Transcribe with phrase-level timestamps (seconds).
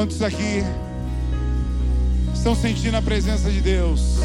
[0.00, 0.64] Quantos aqui
[2.32, 4.16] estão sentindo a presença de Deus?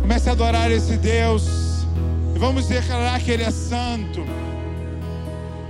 [0.00, 1.42] Comece a adorar esse Deus
[2.36, 4.24] e vamos declarar que Ele é santo.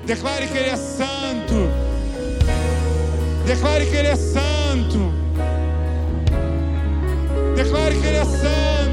[0.04, 1.54] Declare que Ele é santo.
[3.46, 5.12] Declare que Ele é santo.
[7.56, 8.85] Declare que Ele é santo.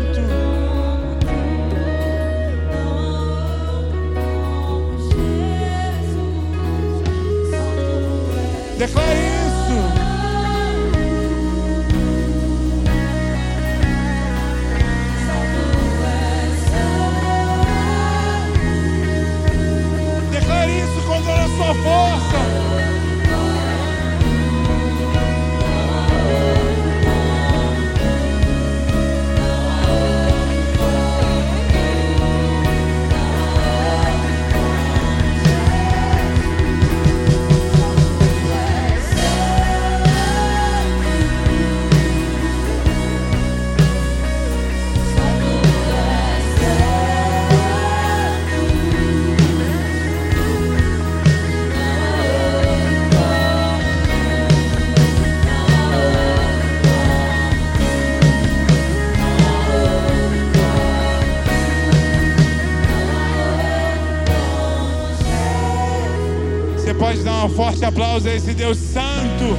[8.84, 9.76] Declare isso.
[20.32, 22.33] Declare isso com toda a sua força.
[67.56, 69.56] Forte aplauso a esse Deus santo,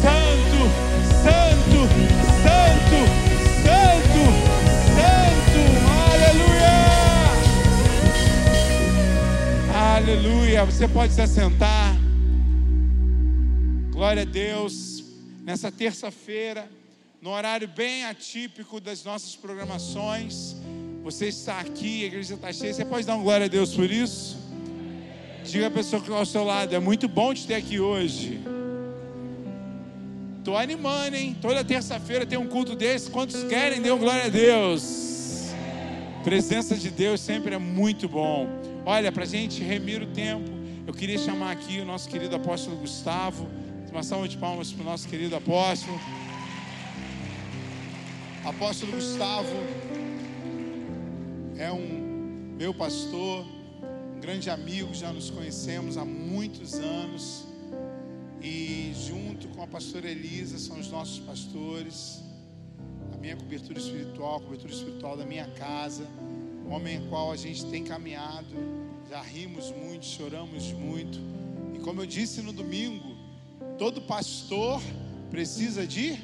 [0.00, 0.60] santo,
[1.22, 1.80] santo,
[2.42, 3.00] santo,
[3.62, 4.22] santo,
[4.96, 5.60] santo.
[6.12, 6.76] Aleluia!
[9.96, 10.64] Aleluia!
[10.64, 11.94] Você pode se assentar.
[13.92, 15.04] Glória a Deus.
[15.42, 16.70] Nessa terça-feira,
[17.20, 20.56] no horário bem atípico das nossas programações,
[21.02, 22.72] você está aqui, a igreja está cheia.
[22.72, 24.19] Você pode dar um glória a Deus por isso?
[25.50, 28.40] Diga a pessoa que está ao seu lado, é muito bom te ter aqui hoje.
[30.44, 31.36] Tô animando, hein?
[31.42, 33.10] Toda terça-feira tem um culto desse.
[33.10, 33.82] Quantos querem?
[33.82, 35.50] Dê glória a Deus.
[36.22, 38.46] Presença de Deus sempre é muito bom.
[38.86, 40.48] Olha, para a gente remir o tempo,
[40.86, 43.48] eu queria chamar aqui o nosso querido apóstolo Gustavo.
[43.90, 46.00] Uma salva de palmas para o nosso querido apóstolo.
[48.44, 49.56] Apóstolo Gustavo
[51.58, 53.44] é um meu pastor
[54.20, 57.46] grande amigo, já nos conhecemos há muitos anos.
[58.42, 62.22] E junto com a pastora Elisa são os nossos pastores.
[63.14, 66.06] A minha cobertura espiritual, a cobertura espiritual da minha casa.
[66.66, 68.46] Um homem em qual a gente tem caminhado.
[69.08, 71.18] Já rimos muito, choramos muito.
[71.74, 73.16] E como eu disse no domingo,
[73.78, 74.82] todo pastor
[75.30, 76.18] precisa de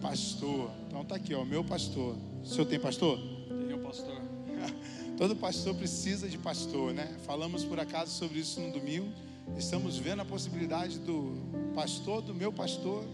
[0.00, 0.70] pastor.
[0.88, 2.16] Então tá aqui, ó, meu pastor.
[2.42, 3.18] O senhor tem pastor?
[3.68, 4.16] Tenho pastor.
[5.20, 7.06] Todo pastor precisa de pastor, né?
[7.26, 9.12] Falamos por acaso sobre isso no domingo.
[9.54, 11.36] Estamos vendo a possibilidade do
[11.74, 13.04] pastor, do meu pastor,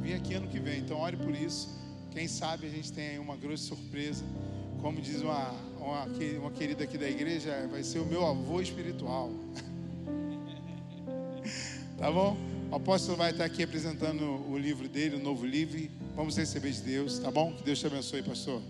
[0.00, 0.80] vir aqui ano que vem.
[0.80, 1.68] Então, ore por isso.
[2.10, 4.24] Quem sabe a gente tem aí uma grande surpresa.
[4.80, 6.06] Como diz uma, uma,
[6.40, 9.30] uma querida aqui da igreja, vai ser o meu avô espiritual.
[11.96, 12.36] tá bom?
[12.72, 15.88] O apóstolo vai estar aqui apresentando o livro dele, o novo livro.
[16.16, 17.52] Vamos receber de Deus, tá bom?
[17.52, 18.60] Que Deus te abençoe, pastor.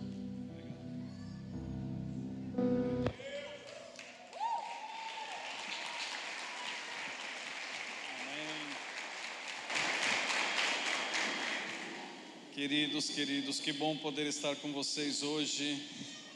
[12.62, 15.82] Queridos, queridos, que bom poder estar com vocês hoje.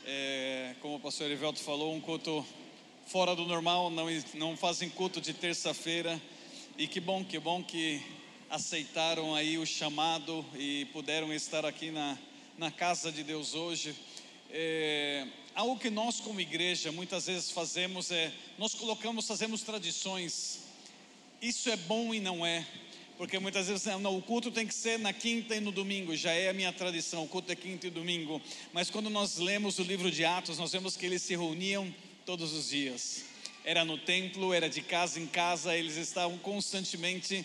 [0.05, 2.45] É, como o pastor Erivelto falou, um culto
[3.07, 6.21] fora do normal, não, não fazem culto de terça-feira.
[6.77, 8.03] E que bom, que bom que
[8.51, 12.19] aceitaram aí o chamado e puderam estar aqui na,
[12.59, 13.95] na casa de Deus hoje.
[14.51, 20.59] É, algo que nós como igreja muitas vezes fazemos é, nós colocamos, fazemos tradições.
[21.41, 22.67] Isso é bom e não é.
[23.17, 26.33] Porque muitas vezes não, o culto tem que ser na quinta e no domingo, já
[26.33, 28.43] é a minha tradição, o culto é quinta e domingo.
[28.73, 31.93] Mas quando nós lemos o livro de Atos, nós vemos que eles se reuniam
[32.27, 33.25] todos os dias.
[33.65, 37.45] Era no templo, era de casa em casa, eles estavam constantemente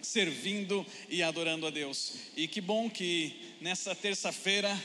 [0.00, 2.14] servindo e adorando a Deus.
[2.36, 4.82] E que bom que nessa terça-feira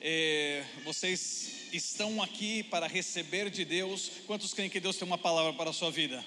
[0.00, 4.10] é, vocês estão aqui para receber de Deus.
[4.26, 6.24] Quantos creem que Deus tem uma palavra para a sua vida?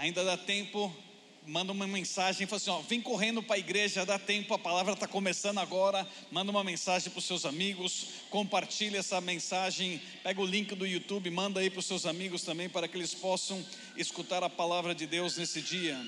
[0.00, 0.90] Ainda dá tempo,
[1.46, 4.94] manda uma mensagem, fala assim: ó, vem correndo para a igreja, dá tempo, a palavra
[4.94, 6.08] está começando agora.
[6.32, 11.28] Manda uma mensagem para os seus amigos, compartilha essa mensagem, pega o link do YouTube,
[11.28, 13.62] manda aí para os seus amigos também, para que eles possam
[13.94, 16.00] escutar a palavra de Deus nesse dia.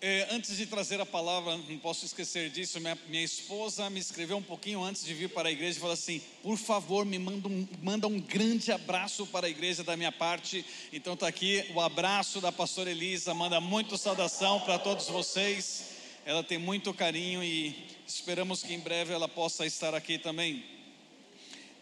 [0.00, 2.78] É, antes de trazer a palavra, não posso esquecer disso.
[2.78, 5.94] Minha, minha, esposa me escreveu um pouquinho antes de vir para a igreja e falou
[5.94, 10.12] assim: por favor, me manda um, manda um grande abraço para a igreja da minha
[10.12, 10.64] parte.
[10.92, 15.86] Então está aqui o abraço da pastora Elisa, manda muito saudação para todos vocês.
[16.24, 17.74] Ela tem muito carinho e
[18.06, 20.64] esperamos que em breve ela possa estar aqui também.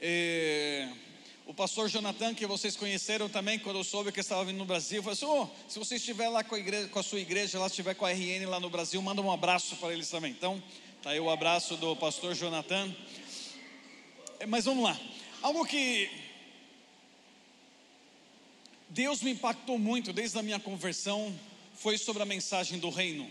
[0.01, 0.89] É,
[1.47, 5.01] o pastor Jonathan, que vocês conheceram também, quando eu soube que estava vindo no Brasil,
[5.01, 7.69] falou assim: oh, se você estiver lá com a, igreja, com a sua igreja, lá
[7.69, 10.33] estiver com a RN lá no Brasil, manda um abraço para eles também.
[10.33, 10.61] Então,
[11.01, 12.93] tá aí o abraço do pastor Jonathan.
[14.41, 15.01] É, mas vamos lá.
[15.41, 16.11] Algo que
[18.89, 21.33] Deus me impactou muito desde a minha conversão
[21.77, 23.31] foi sobre a mensagem do reino.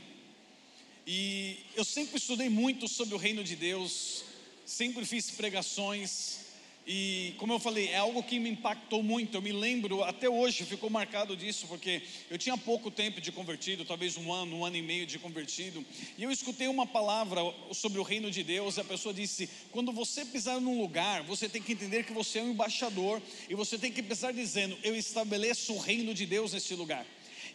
[1.05, 4.23] E eu sempre estudei muito sobre o reino de Deus,
[4.65, 6.44] sempre fiz pregações,
[6.87, 9.35] e como eu falei, é algo que me impactou muito.
[9.35, 13.83] Eu me lembro, até hoje ficou marcado disso, porque eu tinha pouco tempo de convertido,
[13.83, 15.83] talvez um ano, um ano e meio de convertido.
[16.15, 18.77] E eu escutei uma palavra sobre o reino de Deus.
[18.77, 22.37] E a pessoa disse: quando você pisar num lugar, você tem que entender que você
[22.37, 23.19] é um embaixador.
[23.49, 27.05] E você tem que pisar dizendo: Eu estabeleço o reino de Deus nesse lugar.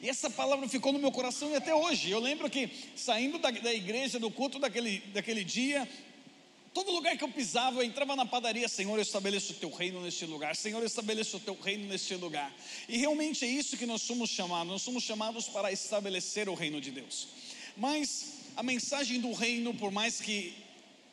[0.02, 2.10] E essa palavra ficou no meu coração e até hoje.
[2.10, 5.86] Eu lembro que saindo da, da igreja, do culto daquele, daquele dia,
[6.72, 10.00] Todo lugar que eu pisava, eu entrava na padaria, Senhor, eu estabeleço o teu reino
[10.00, 12.54] neste lugar, Senhor, eu estabeleço o teu reino neste lugar.
[12.88, 16.80] E realmente é isso que nós somos chamados, nós somos chamados para estabelecer o reino
[16.80, 17.28] de Deus.
[17.76, 20.54] Mas a mensagem do reino, por mais que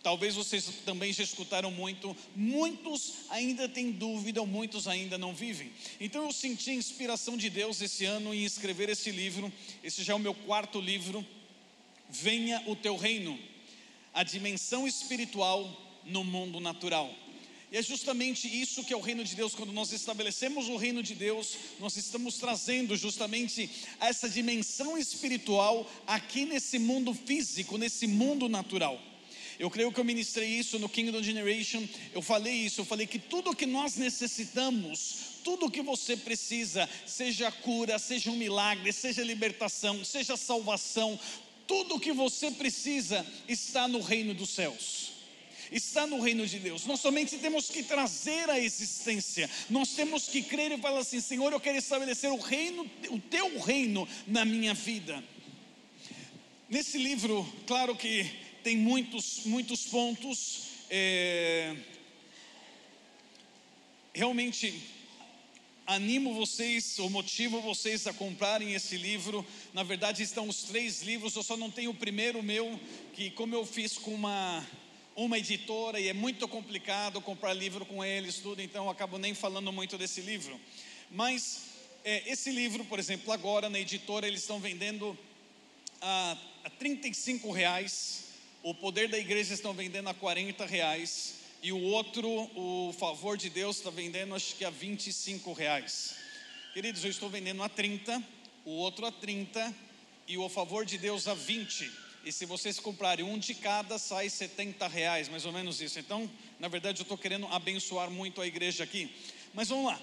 [0.04, 5.72] talvez vocês também já escutaram muito, muitos ainda têm dúvida, ou muitos ainda não vivem.
[6.00, 9.52] Então eu senti a inspiração de Deus esse ano em escrever esse livro,
[9.84, 11.26] esse já é o meu quarto livro,
[12.10, 13.38] Venha o teu reino
[14.18, 15.72] a dimensão espiritual
[16.04, 17.14] no mundo natural.
[17.72, 19.54] E é justamente isso que é o reino de Deus.
[19.54, 26.46] Quando nós estabelecemos o reino de Deus, nós estamos trazendo justamente essa dimensão espiritual aqui
[26.46, 29.00] nesse mundo físico, nesse mundo natural.
[29.60, 31.88] Eu creio que eu ministrei isso no Kingdom Generation.
[32.12, 37.52] Eu falei isso, eu falei que tudo que nós necessitamos, tudo que você precisa, seja
[37.52, 41.20] cura, seja um milagre, seja libertação, seja salvação,
[41.68, 45.12] tudo o que você precisa está no reino dos céus.
[45.72, 46.86] Está no reino de Deus.
[46.86, 49.50] Nós somente temos que trazer a existência.
[49.70, 53.60] Nós temos que crer e falar assim: Senhor, eu quero estabelecer o reino, o teu
[53.60, 55.22] reino na minha vida.
[56.70, 58.26] Nesse livro, claro que
[58.64, 60.68] tem muitos, muitos pontos.
[60.90, 61.76] É,
[64.14, 64.97] realmente
[65.88, 69.46] animo vocês, ou motivo vocês a comprarem esse livro.
[69.74, 72.78] Na verdade, estão os três livros, eu só não tenho o primeiro meu,
[73.14, 74.68] que como eu fiz com uma,
[75.16, 79.34] uma editora e é muito complicado comprar livro com eles, tudo, então eu acabo nem
[79.34, 80.60] falando muito desse livro.
[81.10, 81.62] Mas
[82.04, 85.18] é, esse livro, por exemplo, agora na editora eles estão vendendo
[86.02, 88.26] a, a 35 reais.
[88.62, 93.50] O poder da igreja estão vendendo a 40 reais e o outro, o favor de
[93.50, 96.16] Deus, está vendendo acho que a 25 reais.
[96.74, 98.24] Queridos, eu estou vendendo a 30,
[98.64, 99.74] o outro a 30
[100.28, 101.92] e o favor de Deus a 20.
[102.24, 105.98] E se vocês comprarem um de cada, sai 70 reais, mais ou menos isso.
[105.98, 106.30] Então,
[106.60, 109.10] na verdade, eu estou querendo abençoar muito a igreja aqui.
[109.54, 110.00] Mas vamos lá.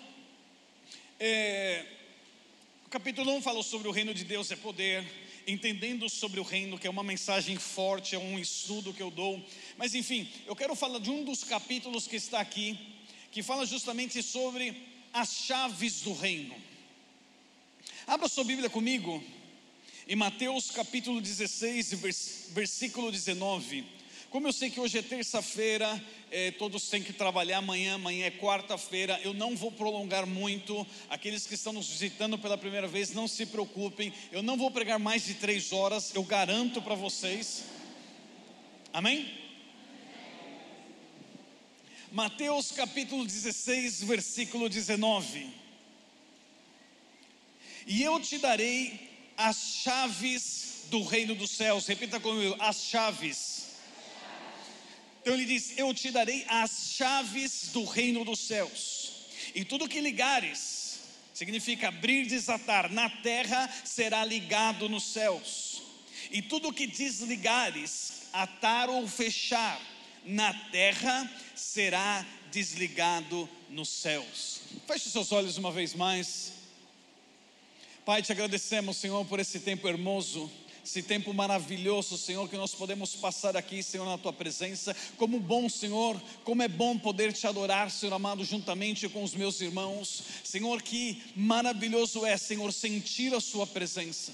[1.21, 1.85] É,
[2.87, 5.05] o capítulo 1 fala sobre o reino de Deus é poder,
[5.47, 9.45] entendendo sobre o reino, que é uma mensagem forte, é um estudo que eu dou.
[9.77, 12.79] Mas enfim, eu quero falar de um dos capítulos que está aqui,
[13.31, 14.75] que fala justamente sobre
[15.13, 16.55] as chaves do reino.
[18.07, 19.23] Abra sua Bíblia comigo,
[20.07, 21.95] em Mateus capítulo 16,
[22.51, 23.85] versículo 19.
[24.35, 28.33] Como eu sei que hoje é terça-feira, é, todos têm que trabalhar amanhã, amanhã é
[28.33, 30.85] quarta-feira, eu não vou prolongar muito.
[31.09, 34.99] Aqueles que estão nos visitando pela primeira vez, não se preocupem, eu não vou pregar
[34.99, 37.67] mais de três horas, eu garanto para vocês.
[38.93, 39.33] Amém?
[42.11, 45.47] Mateus capítulo 16, versículo 19.
[47.87, 48.99] E eu te darei
[49.37, 51.87] as chaves do reino dos céus.
[51.87, 53.64] Repita comigo: as chaves
[55.25, 59.99] então ele diz: Eu te darei as chaves do reino dos céus, e tudo que
[59.99, 61.01] ligares,
[61.33, 65.81] significa abrir e desatar, na terra será ligado nos céus,
[66.31, 69.81] e tudo que desligares, atar ou fechar,
[70.27, 74.61] na terra será desligado nos céus.
[74.87, 76.53] Feche seus olhos uma vez mais.
[78.05, 80.53] Pai, te agradecemos, Senhor, por esse tempo hermoso
[80.85, 84.95] esse tempo maravilhoso, Senhor, que nós podemos passar aqui, Senhor, na tua presença.
[85.17, 89.63] Como bom, Senhor, como é bom poder te adorar, Senhor amado, juntamente com os meus
[89.63, 90.23] irmãos.
[90.45, 94.33] Senhor, que maravilhoso é, Senhor, sentir a sua presença.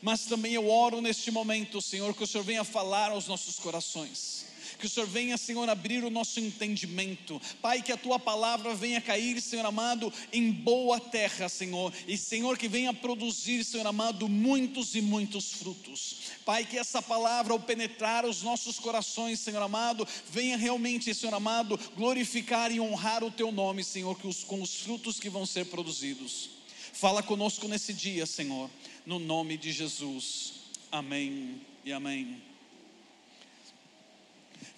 [0.00, 4.53] mas também eu oro neste momento, Senhor, que o Senhor venha falar aos nossos corações.
[4.78, 7.40] Que o Senhor venha, Senhor, abrir o nosso entendimento.
[7.60, 11.92] Pai, que a tua palavra venha cair, Senhor amado, em boa terra, Senhor.
[12.06, 16.16] E, Senhor, que venha produzir, Senhor amado, muitos e muitos frutos.
[16.44, 21.78] Pai, que essa palavra, ao penetrar os nossos corações, Senhor amado, venha realmente, Senhor amado,
[21.96, 25.66] glorificar e honrar o teu nome, Senhor, que os, com os frutos que vão ser
[25.66, 26.50] produzidos.
[26.92, 28.70] Fala conosco nesse dia, Senhor,
[29.04, 30.54] no nome de Jesus.
[30.92, 32.53] Amém e amém.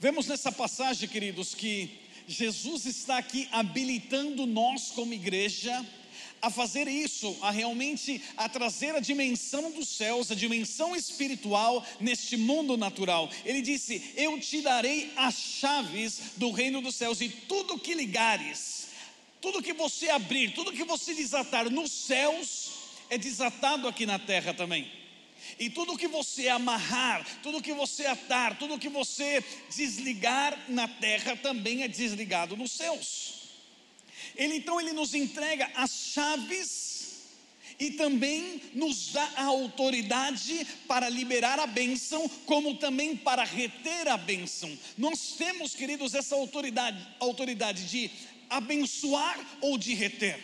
[0.06, 1.90] Vemos nessa passagem, queridos, que
[2.28, 5.84] Jesus está aqui habilitando nós como igreja
[6.40, 12.36] a fazer isso, a realmente a trazer a dimensão dos céus, a dimensão espiritual neste
[12.36, 13.28] mundo natural.
[13.44, 18.86] Ele disse: "Eu te darei as chaves do reino dos céus e tudo que ligares,
[19.40, 22.70] tudo que você abrir, tudo que você desatar nos céus
[23.10, 25.05] é desatado aqui na terra também."
[25.58, 29.42] E tudo que você amarrar, tudo que você atar, tudo que você
[29.74, 33.34] desligar na terra também é desligado nos céus.
[34.34, 36.86] Ele então ele nos entrega as chaves
[37.78, 44.16] e também nos dá a autoridade para liberar a bênção, como também para reter a
[44.16, 44.76] bênção.
[44.96, 48.10] Nós temos, queridos, essa autoridade, autoridade de
[48.48, 50.38] abençoar ou de reter.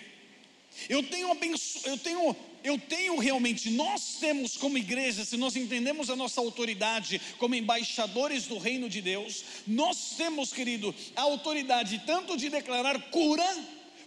[0.88, 6.10] Eu tenho, abenço, eu tenho eu tenho realmente, nós temos como igreja, se nós entendemos
[6.10, 12.36] a nossa autoridade como embaixadores do reino de Deus, nós temos, querido, a autoridade tanto
[12.36, 13.44] de declarar cura,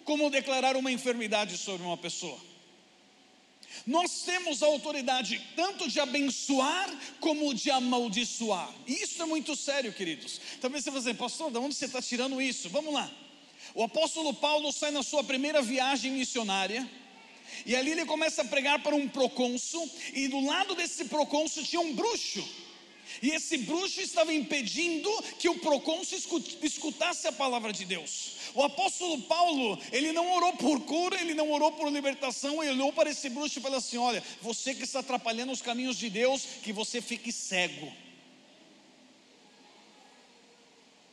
[0.04, 2.40] como declarar uma enfermidade sobre uma pessoa.
[3.86, 6.90] Nós temos a autoridade tanto de abençoar
[7.20, 8.74] como de amaldiçoar.
[8.88, 10.40] Isso é muito sério, queridos.
[10.62, 12.70] Talvez você vai dizer, pastor, de onde você está tirando isso?
[12.70, 13.12] Vamos lá.
[13.74, 16.90] O apóstolo Paulo sai na sua primeira viagem missionária
[17.66, 21.82] e ali ele começa a pregar para um procônsul, e do lado desse procônsul tinha
[21.82, 22.48] um bruxo.
[23.22, 25.10] E esse bruxo estava impedindo
[25.40, 26.18] que o procônsul
[26.62, 28.36] escutasse a palavra de Deus.
[28.54, 32.94] O apóstolo Paulo, ele não orou por cura, ele não orou por libertação, ele olhou
[32.94, 36.46] para esse bruxo e falou assim: Olha, você que está atrapalhando os caminhos de Deus,
[36.64, 37.92] que você fique cego.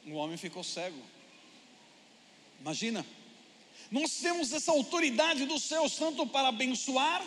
[0.07, 1.01] O homem ficou cego.
[2.61, 3.05] Imagina.
[3.93, 7.23] Nós temos essa autoridade dos céus, tanto para abençoar,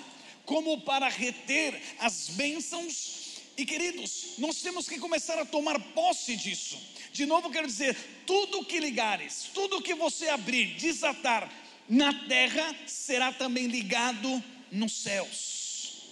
[0.45, 3.35] como para reter as bênçãos.
[3.55, 6.75] E queridos, nós temos que começar a tomar posse disso.
[7.13, 7.95] De novo, quero dizer:
[8.25, 11.47] tudo que ligares, tudo que você abrir, desatar
[11.87, 16.07] na terra, será também ligado nos céus.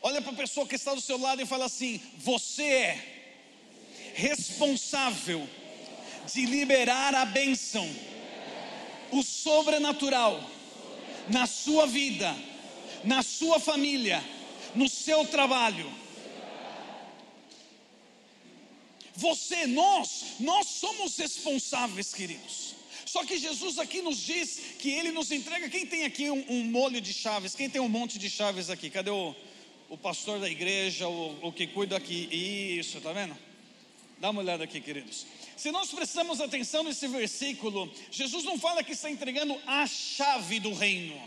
[0.00, 3.32] Olha para a pessoa que está do seu lado e fala assim: você é
[4.14, 5.46] responsável
[6.32, 7.86] de liberar a bênção
[9.12, 10.42] o sobrenatural
[11.28, 12.34] na sua vida,
[13.04, 14.22] na sua família,
[14.74, 15.90] no seu trabalho.
[19.14, 22.74] Você, nós, nós somos responsáveis, queridos.
[23.06, 25.70] Só que Jesus aqui nos diz que Ele nos entrega.
[25.70, 27.54] Quem tem aqui um, um molho de chaves?
[27.54, 28.90] Quem tem um monte de chaves aqui?
[28.90, 29.34] Cadê o,
[29.88, 32.28] o pastor da igreja, o, o que cuida aqui?
[32.78, 33.36] Isso, tá vendo?
[34.18, 35.24] Dá uma olhada aqui, queridos.
[35.56, 40.74] Se nós prestamos atenção nesse versículo, Jesus não fala que está entregando a chave do
[40.74, 41.18] reino.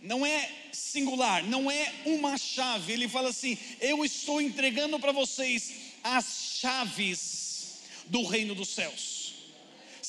[0.00, 2.92] Não é singular, não é uma chave.
[2.92, 5.72] Ele fala assim: Eu estou entregando para vocês
[6.02, 9.19] as chaves do reino dos céus.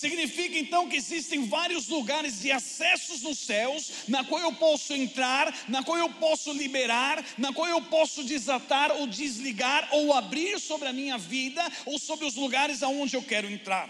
[0.02, 5.56] Significa então que existem vários lugares de acessos nos céus, na qual eu posso entrar,
[5.68, 10.88] na qual eu posso liberar, na qual eu posso desatar ou desligar ou abrir sobre
[10.88, 13.88] a minha vida ou sobre os lugares aonde eu quero entrar.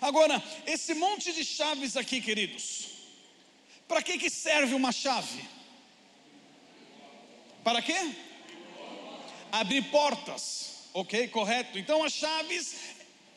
[0.00, 2.86] Agora, esse monte de chaves aqui, queridos,
[3.86, 5.44] para que que serve uma chave?
[7.62, 8.14] Para quê?
[9.60, 10.88] Abrir portas.
[10.94, 11.78] OK, correto.
[11.78, 12.76] Então as chaves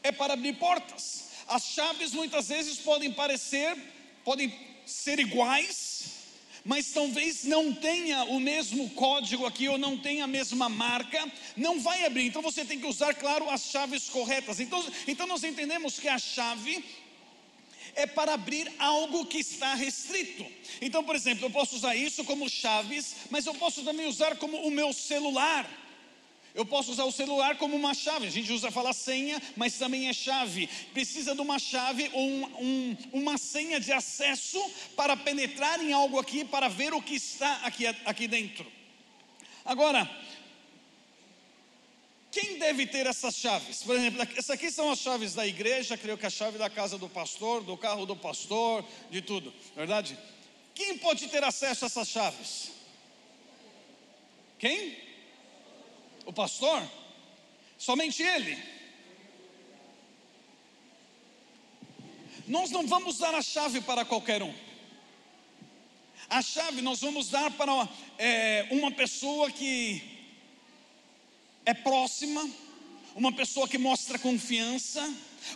[0.02, 1.25] é para abrir portas.
[1.48, 3.78] As chaves muitas vezes podem parecer,
[4.24, 4.54] podem
[4.86, 6.06] ser iguais,
[6.64, 11.80] mas talvez não tenha o mesmo código aqui ou não tenha a mesma marca, não
[11.80, 12.26] vai abrir.
[12.26, 14.60] Então você tem que usar, claro, as chaves corretas.
[14.60, 16.84] Então, então nós entendemos que a chave
[17.94, 20.44] é para abrir algo que está restrito.
[20.82, 24.58] Então, por exemplo, eu posso usar isso como chaves, mas eu posso também usar como
[24.58, 25.70] o meu celular.
[26.56, 28.28] Eu posso usar o celular como uma chave.
[28.28, 30.68] A gente usa falar senha, mas também é chave.
[30.94, 34.58] Precisa de uma chave ou um, um, uma senha de acesso
[34.96, 38.66] para penetrar em algo aqui, para ver o que está aqui, aqui dentro.
[39.66, 40.10] Agora,
[42.32, 43.84] quem deve ter essas chaves?
[43.84, 46.98] Por exemplo, essas aqui são as chaves da igreja, creio que a chave da casa
[46.98, 50.18] do pastor, do carro do pastor, de tudo, verdade?
[50.74, 52.72] Quem pode ter acesso a essas chaves?
[54.58, 55.05] Quem?
[56.26, 56.82] O pastor?
[57.78, 58.58] Somente ele.
[62.48, 64.54] Nós não vamos dar a chave para qualquer um.
[66.30, 70.02] A chave nós vamos dar para é, uma pessoa que
[71.66, 72.48] é próxima,
[73.16, 75.02] uma pessoa que mostra confiança,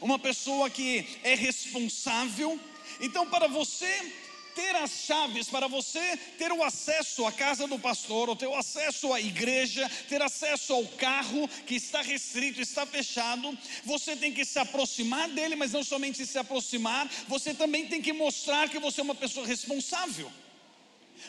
[0.01, 2.59] uma pessoa que é responsável.
[2.99, 4.13] Então, para você
[4.59, 8.55] ter as chaves, para você ter o acesso à casa do pastor, ou ter o
[8.55, 14.43] acesso à igreja, ter acesso ao carro que está restrito, está fechado, você tem que
[14.43, 18.99] se aproximar dele, mas não somente se aproximar, você também tem que mostrar que você
[18.99, 20.29] é uma pessoa responsável.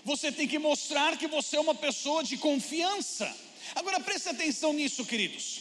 [0.04, 3.32] Você tem que mostrar que você é uma pessoa de confiança.
[3.76, 5.60] Agora preste atenção nisso, queridos.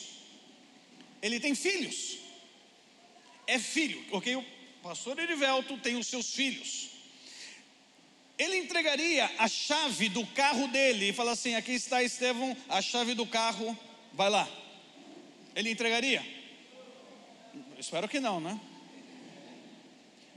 [1.22, 2.18] Ele tem filhos.
[3.46, 4.36] É filho, ok?
[4.36, 4.46] O
[4.82, 6.89] pastor Erivelto tem os seus filhos.
[8.40, 13.14] Ele entregaria a chave do carro dele e fala assim: aqui está Estevão, a chave
[13.14, 13.78] do carro,
[14.14, 14.48] vai lá.
[15.54, 16.26] Ele entregaria?
[17.78, 18.58] Espero que não, né?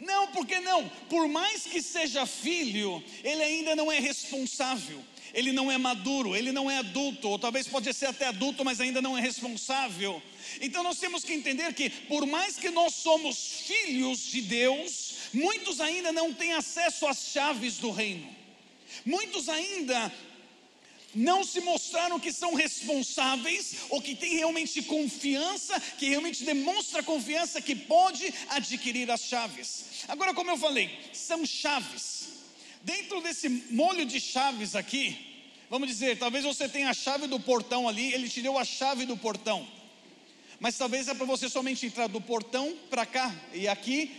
[0.01, 0.89] Não, por que não?
[1.09, 5.01] Por mais que seja filho, ele ainda não é responsável,
[5.33, 8.81] ele não é maduro, ele não é adulto, ou talvez pode ser até adulto, mas
[8.81, 10.21] ainda não é responsável.
[10.61, 15.81] Então nós temos que entender que, por mais que nós somos filhos de Deus, muitos
[15.81, 18.29] ainda não têm acesso às chaves do reino,
[19.05, 20.13] muitos ainda
[21.15, 27.61] não se mostraram que são responsáveis ou que têm realmente confiança, que realmente demonstra confiança
[27.61, 29.85] que pode adquirir as chaves.
[30.09, 32.29] Agora, como eu falei, são chaves.
[32.83, 35.17] Dentro desse molho de chaves aqui,
[35.69, 39.05] vamos dizer, talvez você tenha a chave do portão ali, ele te deu a chave
[39.07, 39.67] do portão.
[40.59, 44.11] Mas talvez é para você somente entrar do portão para cá e aqui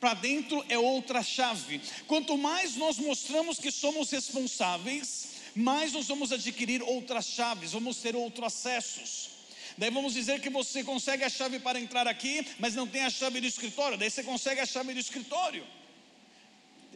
[0.00, 1.80] para dentro é outra chave.
[2.06, 8.16] Quanto mais nós mostramos que somos responsáveis, mais nós vamos adquirir outras chaves, vamos ter
[8.16, 9.30] outros acessos.
[9.76, 13.10] Daí vamos dizer que você consegue a chave para entrar aqui, mas não tem a
[13.10, 13.98] chave do escritório.
[13.98, 15.66] Daí você consegue a chave do escritório.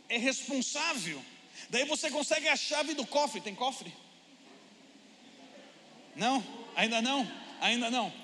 [0.08, 1.22] É responsável.
[1.70, 3.40] Daí você consegue a chave do cofre.
[3.40, 3.92] Tem cofre?
[6.16, 6.44] Não?
[6.74, 7.30] Ainda não?
[7.60, 8.23] Ainda não.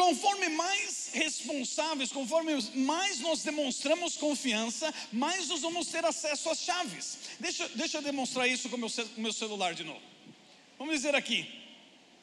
[0.00, 7.18] Conforme mais responsáveis, conforme mais nós demonstramos confiança, mais nós vamos ter acesso às chaves.
[7.38, 8.88] Deixa, deixa eu demonstrar isso com o meu,
[9.18, 10.00] meu celular de novo.
[10.78, 11.46] Vamos dizer aqui,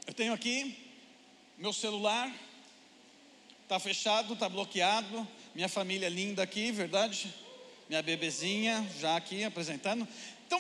[0.08, 0.76] eu tenho aqui
[1.56, 2.34] meu celular,
[3.62, 7.32] está fechado, está bloqueado, minha família linda aqui, verdade?
[7.88, 10.08] Minha bebezinha já aqui apresentando.
[10.48, 10.60] Então,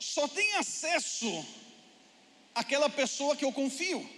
[0.00, 1.46] só tem acesso
[2.56, 4.17] aquela pessoa que eu confio.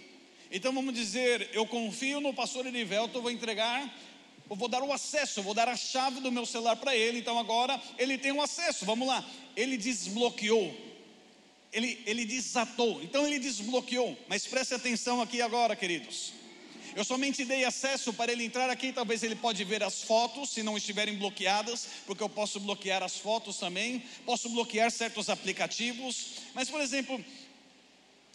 [0.51, 3.89] Então vamos dizer, eu confio no pastor Erivelto, eu vou entregar,
[4.49, 7.19] eu vou dar o acesso, eu vou dar a chave do meu celular para ele.
[7.19, 8.83] Então agora ele tem o acesso.
[8.83, 9.25] Vamos lá.
[9.55, 10.75] Ele desbloqueou.
[11.71, 13.01] Ele, ele desatou.
[13.01, 14.17] Então ele desbloqueou.
[14.27, 16.33] Mas preste atenção aqui agora, queridos.
[16.93, 18.91] Eu somente dei acesso para ele entrar aqui.
[18.91, 23.15] Talvez ele pode ver as fotos, se não estiverem bloqueadas, porque eu posso bloquear as
[23.15, 24.03] fotos também.
[24.25, 26.41] Posso bloquear certos aplicativos.
[26.53, 27.23] Mas, por exemplo,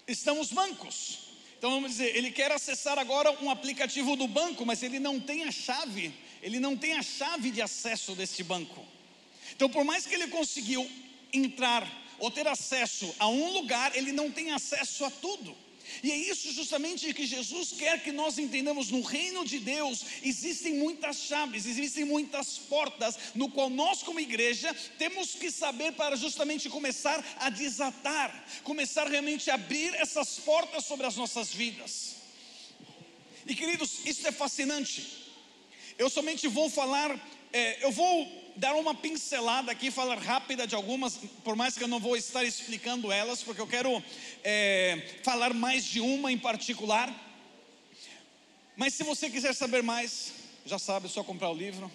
[0.08, 1.25] estão os bancos.
[1.66, 5.42] Então vamos dizer, ele quer acessar agora um aplicativo do banco, mas ele não tem
[5.42, 8.86] a chave, ele não tem a chave de acesso desse banco.
[9.50, 10.88] Então, por mais que ele conseguiu
[11.32, 11.84] entrar
[12.20, 15.56] ou ter acesso a um lugar, ele não tem acesso a tudo.
[16.02, 18.90] E é isso justamente que Jesus quer que nós entendamos.
[18.90, 24.74] No reino de Deus existem muitas chaves, existem muitas portas, no qual nós, como igreja,
[24.98, 31.06] temos que saber para justamente começar a desatar, começar realmente a abrir essas portas sobre
[31.06, 32.16] as nossas vidas.
[33.46, 35.24] E queridos, isso é fascinante.
[35.98, 37.18] Eu somente vou falar,
[37.56, 41.88] é, eu vou dar uma pincelada aqui, falar rápida de algumas, por mais que eu
[41.88, 44.02] não vou estar explicando elas, porque eu quero
[44.44, 47.10] é, falar mais de uma em particular.
[48.76, 50.34] Mas se você quiser saber mais,
[50.66, 51.90] já sabe, é só comprar o livro,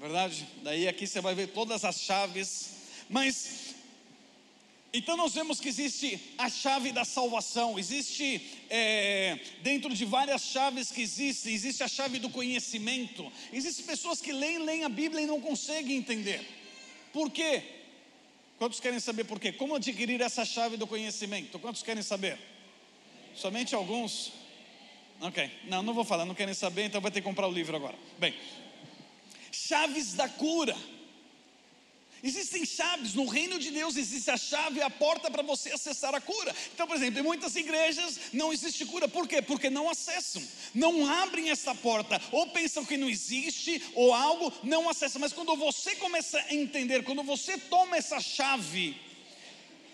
[0.00, 0.46] verdade?
[0.62, 2.70] Daí aqui você vai ver todas as chaves.
[3.10, 3.71] Mas
[4.92, 10.90] então nós vemos que existe a chave da salvação, existe é, dentro de várias chaves
[10.90, 13.32] que existem, existe a chave do conhecimento.
[13.52, 16.46] Existem pessoas que leem, leem a Bíblia e não conseguem entender.
[17.10, 17.62] Por quê?
[18.58, 19.50] Quantos querem saber por quê?
[19.50, 21.58] Como adquirir essa chave do conhecimento?
[21.58, 22.38] Quantos querem saber?
[23.34, 24.32] Somente alguns?
[25.22, 27.74] Ok, não, não vou falar, não querem saber, então vai ter que comprar o livro
[27.74, 27.96] agora.
[28.18, 28.34] Bem,
[29.50, 30.76] chaves da cura.
[32.24, 36.20] Existem chaves, no reino de Deus existe a chave a porta para você acessar a
[36.20, 36.54] cura.
[36.72, 39.42] Então, por exemplo, em muitas igrejas não existe cura, por quê?
[39.42, 40.40] Porque não acessam,
[40.72, 45.20] não abrem essa porta, ou pensam que não existe, ou algo, não acessam.
[45.20, 48.96] Mas quando você começa a entender, quando você toma essa chave,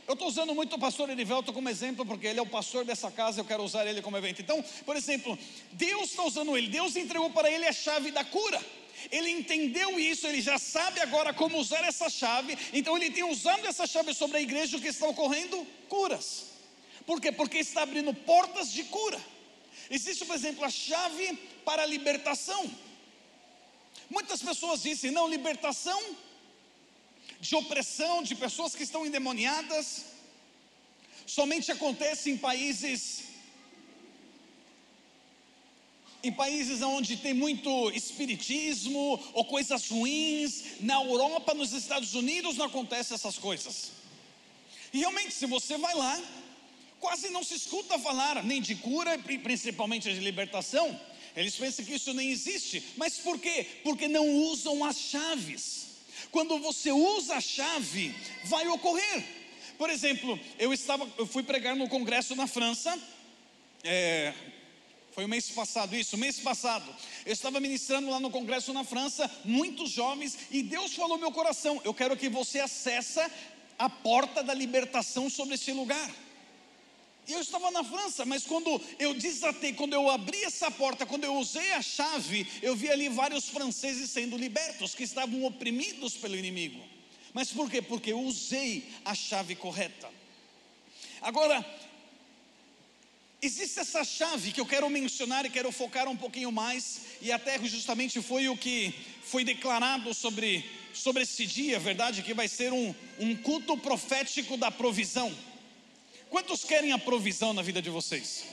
[0.09, 3.11] Eu estou usando muito o pastor Erivelto como exemplo, porque ele é o pastor dessa
[3.11, 4.41] casa, eu quero usar ele como evento.
[4.41, 5.39] Então, por exemplo,
[5.73, 8.59] Deus está usando ele, Deus entregou para ele a chave da cura.
[9.11, 13.67] Ele entendeu isso, ele já sabe agora como usar essa chave, então ele tem usado
[13.67, 15.67] essa chave sobre a igreja o que está ocorrendo?
[15.89, 16.47] Curas.
[17.07, 17.33] Por quê?
[17.33, 19.21] Porque está abrindo portas de cura.
[19.91, 22.71] Existe, por exemplo, a chave para a libertação.
[24.11, 26.01] Muitas pessoas dizem, não, libertação
[27.41, 30.05] de opressão, de pessoas que estão endemoniadas,
[31.27, 33.28] somente acontece em países
[36.23, 42.67] em países onde tem muito espiritismo ou coisas ruins, na Europa, nos Estados Unidos não
[42.67, 43.93] acontecem essas coisas.
[44.93, 46.21] E realmente, se você vai lá,
[46.99, 50.99] quase não se escuta falar nem de cura, principalmente de libertação.
[51.37, 53.65] Eles pensam que isso nem existe, mas por quê?
[53.85, 55.87] Porque não usam as chaves.
[56.33, 58.15] Quando você usa a chave,
[58.45, 59.25] vai ocorrer.
[59.77, 62.99] Por exemplo, eu estava, eu fui pregar no congresso na França.
[63.85, 64.35] É,
[65.19, 66.95] foi o mês passado, isso, mês passado.
[67.27, 71.33] Eu estava ministrando lá no congresso na França, muitos jovens, e Deus falou no meu
[71.33, 73.29] coração: eu quero que você acessa
[73.77, 76.09] a porta da libertação sobre esse lugar.
[77.27, 81.35] Eu estava na França, mas quando eu desatei, quando eu abri essa porta, quando eu
[81.35, 86.81] usei a chave, eu vi ali vários franceses sendo libertos, que estavam oprimidos pelo inimigo.
[87.35, 87.83] Mas por quê?
[87.83, 90.09] Porque eu usei a chave correta.
[91.21, 91.67] Agora,
[93.41, 97.59] existe essa chave que eu quero mencionar e quero focar um pouquinho mais, e até
[97.65, 102.23] justamente foi o que foi declarado sobre, sobre esse dia, verdade?
[102.23, 105.35] Que vai ser um, um culto profético da provisão.
[106.31, 108.45] Quantos querem a provisão na vida de vocês?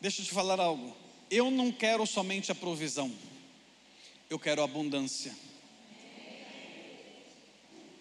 [0.00, 0.96] Deixa eu te falar algo.
[1.30, 3.12] Eu não quero somente a provisão,
[4.30, 5.47] eu quero abundância.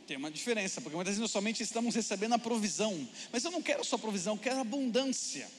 [0.07, 3.61] Tem uma diferença, porque muitas vezes nós somente estamos recebendo a provisão, mas eu não
[3.61, 5.51] quero só provisão, eu quero abundância.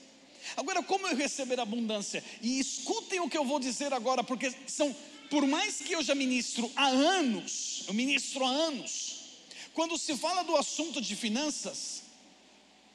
[0.56, 2.24] Agora, como eu receber abundância?
[2.40, 4.96] E escutem o que eu vou dizer agora, porque são,
[5.28, 9.20] por mais que eu já ministro há anos, eu ministro há anos,
[9.74, 12.04] quando se fala do assunto de finanças,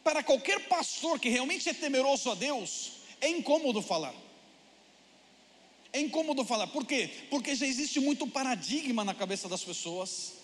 [0.04, 4.16] para qualquer pastor que realmente é temeroso a Deus, é incômodo falar.
[5.94, 7.12] É incômodo falar, por quê?
[7.30, 10.42] Porque já existe muito paradigma na cabeça das pessoas.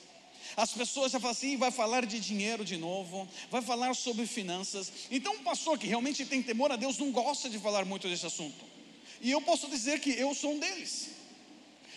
[0.56, 4.91] As pessoas já falam assim, vai falar de dinheiro de novo, vai falar sobre finanças.
[5.12, 8.26] Então, um pastor que realmente tem temor a Deus não gosta de falar muito desse
[8.26, 8.66] assunto.
[9.22, 11.10] E eu posso dizer que eu sou um deles.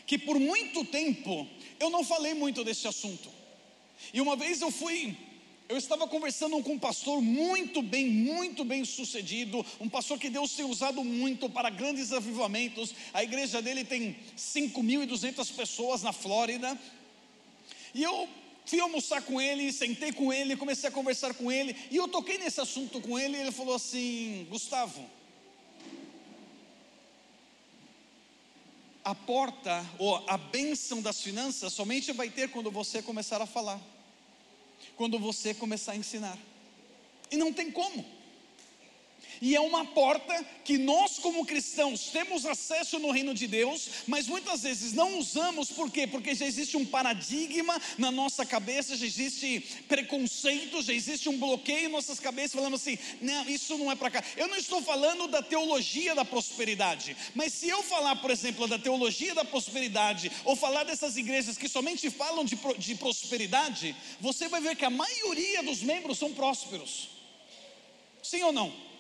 [0.06, 1.46] Que por muito tempo
[1.78, 3.28] eu não falei muito desse assunto.
[4.12, 5.16] E uma vez eu fui,
[5.68, 10.52] eu estava conversando com um pastor muito bem, muito bem sucedido, um pastor que Deus
[10.52, 12.94] tem usado muito para grandes avivamentos.
[13.14, 16.78] A igreja dele tem 5.200 pessoas na Flórida.
[17.94, 18.28] E eu
[18.64, 22.38] fui almoçar com ele, sentei com ele, comecei a conversar com ele, e eu toquei
[22.38, 25.04] nesse assunto com ele, e ele falou assim: Gustavo,
[29.04, 33.80] a porta ou a bênção das finanças somente vai ter quando você começar a falar,
[34.96, 36.38] quando você começar a ensinar.
[37.30, 38.21] E não tem como
[39.42, 44.28] e é uma porta que nós, como cristãos, temos acesso no reino de Deus, mas
[44.28, 46.06] muitas vezes não usamos, por quê?
[46.06, 51.86] Porque já existe um paradigma na nossa cabeça, já existe preconceito, já existe um bloqueio
[51.86, 54.24] em nossas cabeças, falando assim: não, isso não é para cá.
[54.36, 58.78] Eu não estou falando da teologia da prosperidade, mas se eu falar, por exemplo, da
[58.78, 64.60] teologia da prosperidade, ou falar dessas igrejas que somente falam de, de prosperidade, você vai
[64.60, 67.08] ver que a maioria dos membros são prósperos.
[68.22, 68.91] Sim ou não?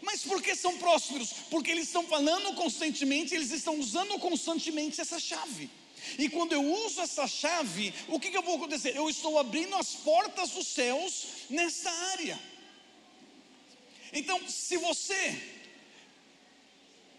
[0.00, 1.32] Mas por que são prósperos?
[1.50, 5.68] Porque eles estão falando constantemente, eles estão usando constantemente essa chave.
[6.18, 8.96] E quando eu uso essa chave, o que, que eu vou acontecer?
[8.96, 12.38] Eu estou abrindo as portas dos céus nessa área.
[14.12, 15.52] Então, se você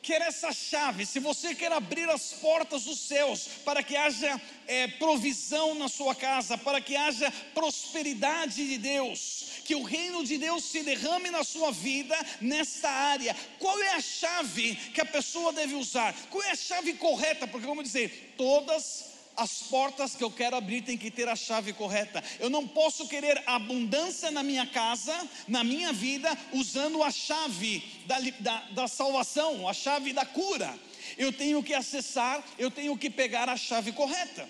[0.03, 4.87] quer essa chave, se você quer abrir as portas dos céus para que haja é,
[4.87, 10.63] provisão na sua casa, para que haja prosperidade de Deus, que o reino de Deus
[10.65, 15.75] se derrame na sua vida nesta área, qual é a chave que a pessoa deve
[15.75, 16.13] usar?
[16.29, 17.47] Qual é a chave correta?
[17.47, 21.73] Porque vamos dizer, todas as portas que eu quero abrir tem que ter a chave
[21.73, 22.23] correta.
[22.39, 25.15] Eu não posso querer abundância na minha casa,
[25.47, 30.77] na minha vida, usando a chave da, da, da salvação, a chave da cura.
[31.17, 34.47] Eu tenho que acessar, eu tenho que pegar a chave correta.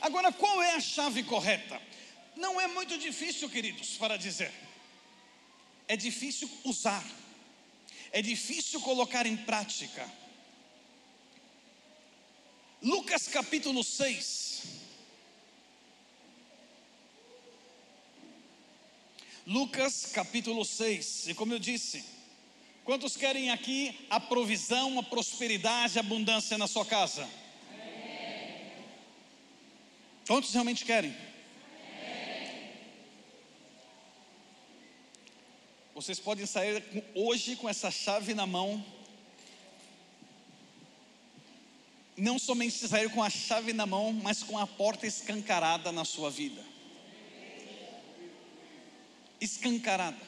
[0.00, 1.80] Agora, qual é a chave correta?
[2.36, 4.52] Não é muito difícil, queridos, para dizer.
[5.86, 7.04] É difícil usar.
[8.10, 10.06] É difícil colocar em prática
[12.82, 14.64] Lucas capítulo 6.
[19.46, 21.28] Lucas capítulo 6.
[21.28, 22.04] E como eu disse,
[22.84, 27.28] quantos querem aqui a provisão, a prosperidade, a abundância na sua casa?
[30.26, 31.16] Quantos realmente querem?
[36.02, 36.82] Vocês podem sair
[37.14, 38.84] hoje com essa chave na mão.
[42.16, 46.28] Não somente sair com a chave na mão, mas com a porta escancarada na sua
[46.28, 46.60] vida.
[49.40, 50.18] Escancarada.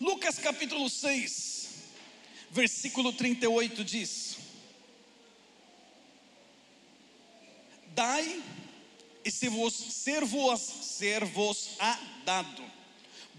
[0.00, 1.68] Lucas capítulo 6,
[2.50, 4.36] versículo 38 diz:
[7.94, 8.42] Dai
[9.24, 12.81] e se vos ser-vos a dado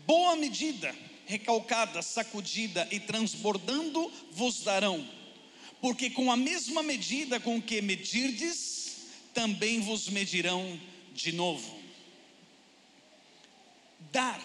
[0.06, 0.94] boa medida,
[1.26, 5.08] recalcada, sacudida e transbordando vos darão,
[5.82, 8.98] porque com a mesma medida com que medirdes,
[9.34, 10.80] também vos medirão
[11.14, 11.80] de novo.
[14.12, 14.42] Dar,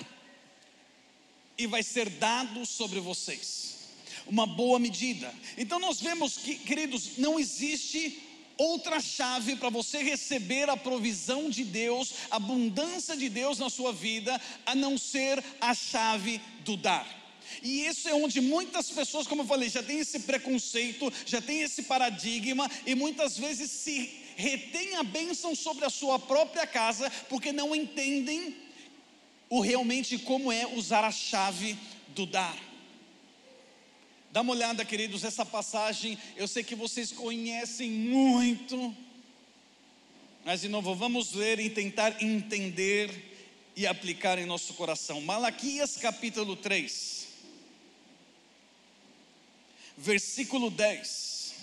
[1.56, 3.89] e vai ser dado sobre vocês,
[4.26, 5.35] uma boa medida.
[5.56, 8.27] Então nós vemos que, queridos, não existe
[8.59, 13.93] outra chave para você receber a provisão de Deus, a abundância de Deus na sua
[13.93, 17.06] vida, a não ser a chave do dar.
[17.62, 21.62] E isso é onde muitas pessoas, como eu falei, já tem esse preconceito, já tem
[21.62, 27.52] esse paradigma e muitas vezes se retém a bênção sobre a sua própria casa porque
[27.52, 28.55] não entendem
[29.48, 31.78] o realmente como é usar a chave
[32.09, 32.68] do dar.
[34.30, 38.94] Dá uma olhada, queridos, essa passagem, eu sei que vocês conhecem muito,
[40.44, 43.10] mas de novo, vamos ler e tentar entender
[43.74, 45.22] e aplicar em nosso coração.
[45.22, 47.26] Malaquias capítulo 3,
[49.96, 51.55] versículo 10.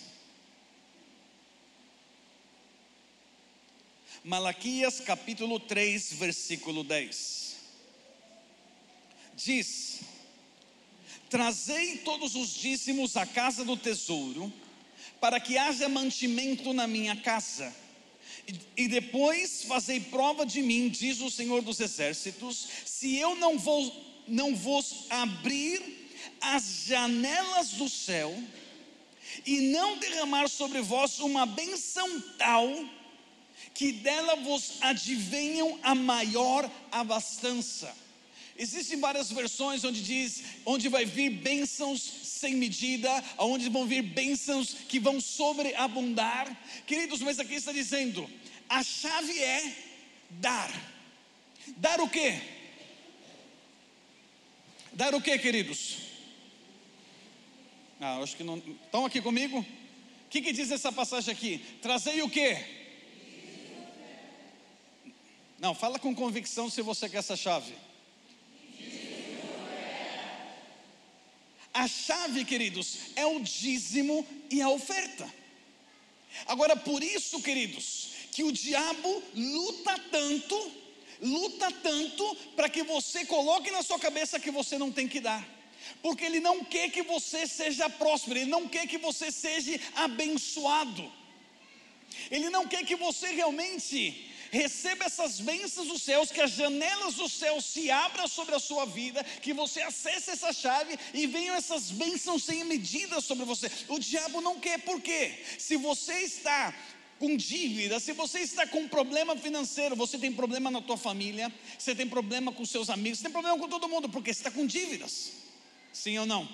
[4.23, 7.57] Malaquias capítulo 3, versículo 10.
[9.35, 9.99] Diz:
[11.35, 14.53] Trazei todos os dízimos à casa do tesouro,
[15.19, 17.75] para que haja mantimento na minha casa.
[18.77, 23.93] E, depois fazei prova de mim, diz o Senhor dos Exércitos, se eu não vou
[24.25, 25.81] não vos abrir
[26.39, 28.33] as janelas do céu
[29.45, 32.65] e não derramar sobre vós uma benção tal
[33.73, 38.04] que dela vos advenham a maior abastança.
[38.57, 44.73] Existem várias versões onde diz, onde vai vir bênçãos sem medida, onde vão vir bênçãos
[44.87, 46.55] que vão sobreabundar.
[46.87, 48.29] Queridos, mas aqui está dizendo,
[48.69, 49.75] a chave é
[50.29, 50.71] dar.
[51.75, 52.39] Dar o quê?
[54.93, 55.97] Dar o quê, queridos?
[57.99, 58.57] Ah, acho que não.
[58.57, 59.59] Estão aqui comigo?
[59.59, 61.57] O que, que diz essa passagem aqui?
[61.81, 62.63] Trazei o quê?
[65.59, 67.73] Não, fala com convicção se você quer essa chave.
[71.75, 75.29] A chave, queridos, é o dízimo e a oferta.
[76.47, 80.71] Agora, por isso, queridos, que o diabo luta tanto,
[81.21, 85.45] luta tanto para que você coloque na sua cabeça que você não tem que dar.
[86.01, 91.11] Porque ele não quer que você seja próspero, ele não quer que você seja abençoado.
[92.31, 97.27] Ele não quer que você realmente receba essas bênçãos dos céus, que as janelas do
[97.27, 101.91] céu se abram sobre a sua vida, que você acesse essa chave e venham essas
[101.91, 103.69] bênçãos sem medida sobre você.
[103.89, 105.43] O diabo não quer, por quê?
[105.59, 106.73] Se você está
[107.19, 111.93] com dívida, se você está com problema financeiro, você tem problema na tua família, você
[111.93, 114.65] tem problema com seus amigos, você tem problema com todo mundo, porque você está com
[114.65, 115.31] dívidas.
[115.93, 116.47] Sim ou não?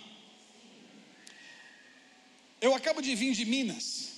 [2.59, 4.09] Eu acabo de vir de Minas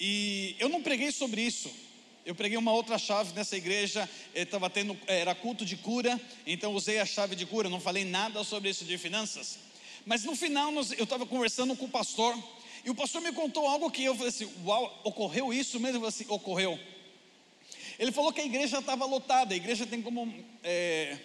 [0.00, 1.87] e eu não preguei sobre isso.
[2.28, 6.98] Eu preguei uma outra chave nessa igreja, estava tendo, era culto de cura, então usei
[6.98, 9.58] a chave de cura, não falei nada sobre isso de finanças.
[10.04, 12.38] Mas no final eu estava conversando com o pastor,
[12.84, 15.96] e o pastor me contou algo que eu falei assim: Uau, ocorreu isso mesmo?
[15.96, 16.78] Eu falei assim: ocorreu.
[17.98, 20.30] Ele falou que a igreja estava lotada, a igreja tem como
[20.62, 21.16] é,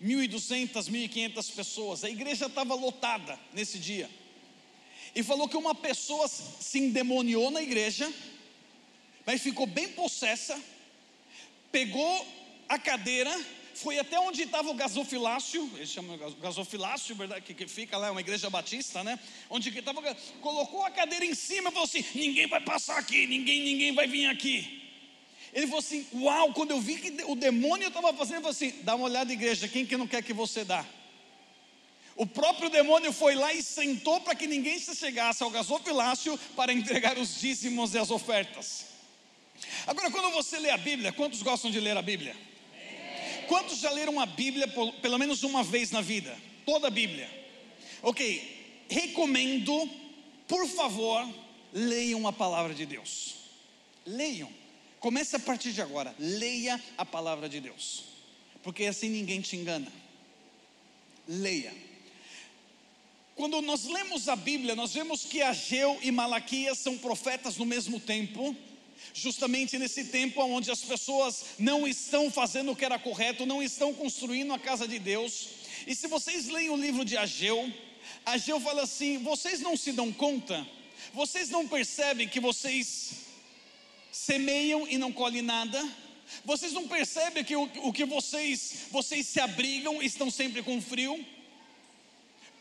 [0.00, 4.08] 1.200, 1.500 pessoas, a igreja estava lotada nesse dia.
[5.12, 8.08] E falou que uma pessoa se endemoniou na igreja,
[9.26, 10.60] mas ficou bem possessa,
[11.70, 12.26] pegou
[12.68, 13.32] a cadeira,
[13.74, 18.10] foi até onde estava o gasofilácio, eles chamam gasofilácio, verdade, que, que fica lá, é
[18.10, 19.18] uma igreja batista, né?
[19.48, 20.02] Onde que estava,
[20.40, 24.06] colocou a cadeira em cima e falou assim: ninguém vai passar aqui, ninguém, ninguém vai
[24.06, 24.82] vir aqui.
[25.52, 28.74] Ele falou assim: Uau, quando eu vi que o demônio estava fazendo, ele falou assim:
[28.82, 30.84] dá uma olhada, igreja, quem que não quer que você dá?
[32.14, 36.72] O próprio demônio foi lá e sentou para que ninguém se chegasse ao gasofilácio para
[36.72, 38.91] entregar os dízimos e as ofertas.
[39.86, 42.36] Agora, quando você lê a Bíblia, quantos gostam de ler a Bíblia?
[43.48, 44.66] Quantos já leram a Bíblia
[45.00, 46.36] pelo menos uma vez na vida?
[46.64, 47.28] Toda a Bíblia.
[48.02, 49.88] Ok, recomendo,
[50.46, 51.28] por favor,
[51.72, 53.34] leiam a palavra de Deus.
[54.06, 54.50] Leiam.
[55.00, 56.14] Comece a partir de agora.
[56.18, 58.04] Leia a palavra de Deus.
[58.62, 59.90] Porque assim ninguém te engana.
[61.26, 61.74] Leia.
[63.34, 67.98] Quando nós lemos a Bíblia, nós vemos que Ageu e Malaquias são profetas no mesmo
[67.98, 68.54] tempo,
[69.14, 73.92] justamente nesse tempo onde as pessoas não estão fazendo o que era correto, não estão
[73.92, 75.48] construindo a casa de Deus.
[75.86, 77.72] E se vocês leem o livro de Ageu,
[78.24, 80.66] Ageu fala assim: vocês não se dão conta,
[81.12, 83.12] vocês não percebem que vocês
[84.10, 85.82] semeiam e não colhem nada?
[86.44, 91.24] Vocês não percebem que o, o que vocês, vocês se abrigam, estão sempre com frio?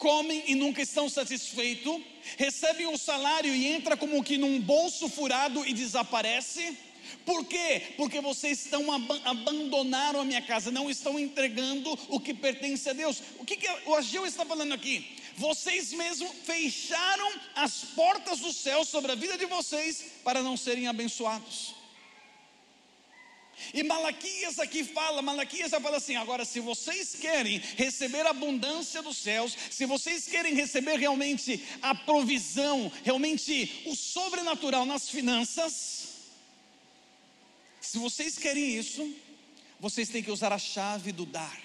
[0.01, 2.01] Comem e nunca estão satisfeitos,
[2.35, 6.75] recebem o salário e entra como que num bolso furado e desaparece.
[7.23, 7.93] Por quê?
[7.97, 12.93] Porque vocês estão ab abandonaram a minha casa, não estão entregando o que pertence a
[12.93, 13.21] Deus.
[13.37, 15.17] O que, que o Ageu está falando aqui?
[15.37, 20.87] Vocês mesmos fecharam as portas do céu sobre a vida de vocês para não serem
[20.87, 21.80] abençoados.
[23.73, 29.17] E Malaquias aqui fala, Malaquias fala assim: agora, se vocês querem receber a abundância dos
[29.17, 36.09] céus, se vocês querem receber realmente a provisão, realmente o sobrenatural nas finanças,
[37.79, 39.13] se vocês querem isso,
[39.79, 41.59] vocês têm que usar a chave do dar,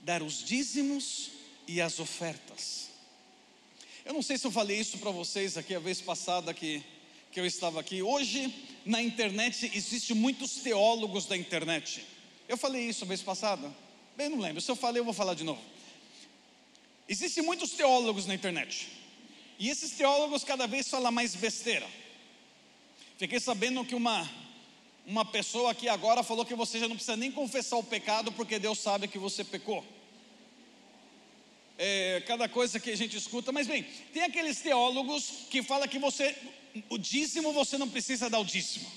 [0.00, 1.30] dar os dízimos
[1.66, 2.88] e as ofertas.
[4.04, 6.82] Eu não sei se eu falei isso para vocês aqui a vez passada que,
[7.30, 8.00] que eu estava aqui.
[8.00, 8.54] Hoje
[8.88, 12.02] na internet existe muitos teólogos da internet.
[12.48, 13.70] Eu falei isso a vez passada?
[14.16, 14.62] Bem, não lembro.
[14.62, 15.60] Se eu falei, eu vou falar de novo.
[17.06, 18.88] Existem muitos teólogos na internet.
[19.58, 21.86] E esses teólogos cada vez falam mais besteira.
[23.18, 24.26] Fiquei sabendo que uma,
[25.04, 28.58] uma pessoa aqui agora falou que você já não precisa nem confessar o pecado, porque
[28.58, 29.84] Deus sabe que você pecou.
[31.76, 33.82] É, cada coisa que a gente escuta, mas bem,
[34.14, 36.34] tem aqueles teólogos que falam que você
[36.88, 38.90] o dízimo você não precisa dar o dízimo.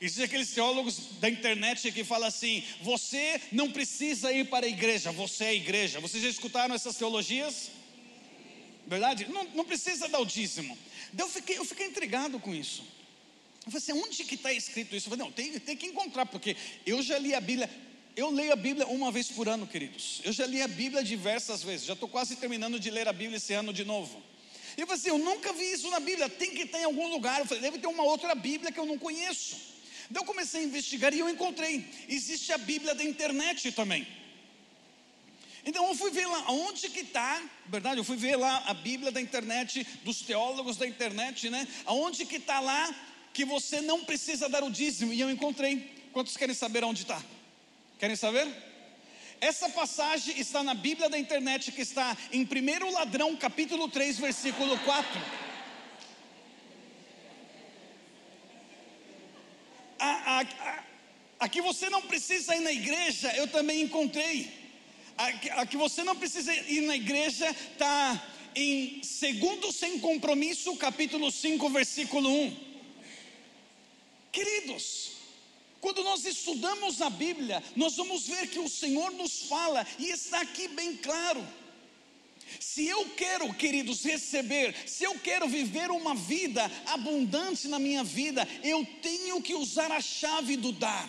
[0.00, 5.12] Existem aqueles teólogos da internet que falam assim: você não precisa ir para a igreja,
[5.12, 6.00] você é a igreja.
[6.00, 7.70] Vocês já escutaram essas teologias?
[8.86, 9.26] Verdade?
[9.28, 10.76] Não, não precisa dar o dízimo.
[11.16, 12.84] Eu fiquei, eu fiquei intrigado com isso.
[13.64, 15.06] Eu falei assim: onde que está escrito isso?
[15.06, 17.70] Eu falei: não, tem, tem que encontrar, porque eu já li a Bíblia.
[18.16, 20.20] Eu leio a Bíblia uma vez por ano, queridos.
[20.22, 21.86] Eu já li a Bíblia diversas vezes.
[21.86, 24.22] Já estou quase terminando de ler a Bíblia esse ano de novo.
[24.76, 27.08] E eu falei assim: eu nunca vi isso na Bíblia, tem que estar em algum
[27.08, 27.40] lugar.
[27.40, 29.56] Eu falei: deve ter uma outra Bíblia que eu não conheço.
[30.10, 34.06] Daí eu comecei a investigar e eu encontrei: existe a Bíblia da internet também.
[35.66, 37.98] Então eu fui ver lá onde que está, verdade?
[37.98, 41.66] Eu fui ver lá a Bíblia da internet, dos teólogos da internet, né?
[41.86, 42.94] Aonde que está lá
[43.32, 45.12] que você não precisa dar o dízimo?
[45.12, 45.92] E eu encontrei.
[46.12, 47.20] Quantos querem saber onde está?
[47.98, 48.46] Querem saber?
[49.40, 54.78] Essa passagem está na Bíblia da internet, que está em 1 Ladrão, capítulo 3, versículo
[54.78, 55.20] 4.
[61.38, 64.50] Aqui você não precisa ir na igreja, eu também encontrei.
[65.56, 68.20] Aqui você não precisa ir na igreja, está
[68.56, 72.56] em Segundo Sem Compromisso, capítulo 5, versículo 1.
[74.32, 75.13] Queridos,
[75.84, 80.40] quando nós estudamos a Bíblia, nós vamos ver que o Senhor nos fala, e está
[80.40, 81.46] aqui bem claro.
[82.58, 88.48] Se eu quero, queridos, receber, se eu quero viver uma vida abundante na minha vida,
[88.62, 91.06] eu tenho que usar a chave do dar.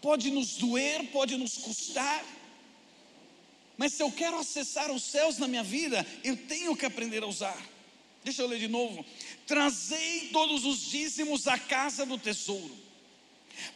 [0.00, 2.24] Pode nos doer, pode nos custar,
[3.76, 7.28] mas se eu quero acessar os céus na minha vida, eu tenho que aprender a
[7.28, 7.62] usar.
[8.24, 9.04] Deixa eu ler de novo.
[9.46, 12.76] Trazei todos os dízimos à casa do tesouro,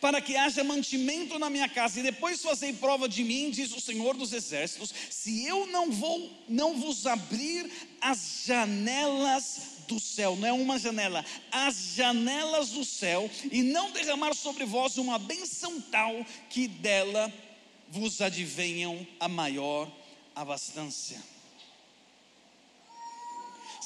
[0.01, 3.81] para que haja mantimento na minha casa, e depois fazei prova de mim, diz o
[3.81, 7.71] Senhor dos Exércitos, se eu não vou, não vos abrir
[8.01, 14.35] as janelas do céu, não é uma janela, as janelas do céu, e não derramar
[14.35, 17.33] sobre vós uma benção tal que dela
[17.89, 19.91] vos advenham a maior
[20.35, 21.36] abastança.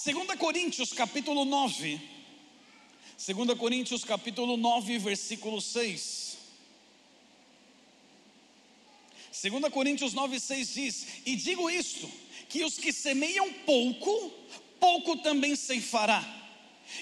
[0.02, 2.00] 2 Coríntios capítulo 9.
[3.18, 6.38] 2 Coríntios capítulo 9, versículo 6.
[9.42, 12.10] 2 Coríntios 9, 6 diz: E digo isto,
[12.48, 14.32] que os que semeiam pouco,
[14.80, 16.24] pouco também ceifará.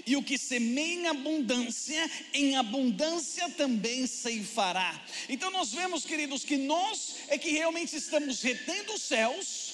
[0.04, 5.00] E o que semeia em abundância, em abundância também ceifará.
[5.28, 9.67] Então nós vemos, queridos, que nós é que realmente estamos retendo os céus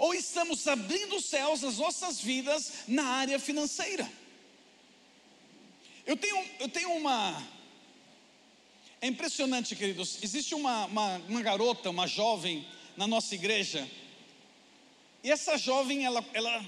[0.00, 4.10] ou estamos abrindo os céus nas nossas vidas na área financeira.
[6.06, 7.46] Eu tenho, eu tenho uma.
[8.98, 10.18] É impressionante, queridos.
[10.22, 12.66] Existe uma, uma, uma, garota, uma jovem
[12.96, 13.88] na nossa igreja,
[15.22, 16.64] e essa jovem, ela, ela,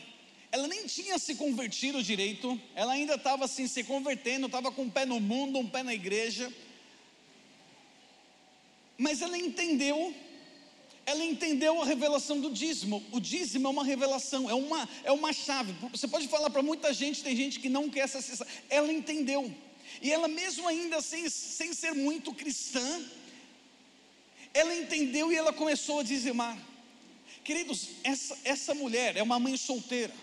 [0.53, 4.91] ela nem tinha se convertido direito, ela ainda estava assim se convertendo, estava com um
[4.91, 6.53] pé no mundo, um pé na igreja,
[8.99, 10.15] mas ela entendeu
[11.05, 13.03] ela entendeu a revelação do dízimo.
[13.11, 15.75] O dízimo é uma revelação, é uma, é uma chave.
[15.91, 18.47] Você pode falar para muita gente, tem gente que não quer essa sensação.
[18.71, 19.53] Ela entendeu.
[20.01, 23.05] E ela, mesmo ainda sem, sem ser muito cristã,
[24.55, 26.57] ela entendeu e ela começou a dizimar.
[27.43, 30.15] Queridos, essa, essa mulher é uma mãe solteira.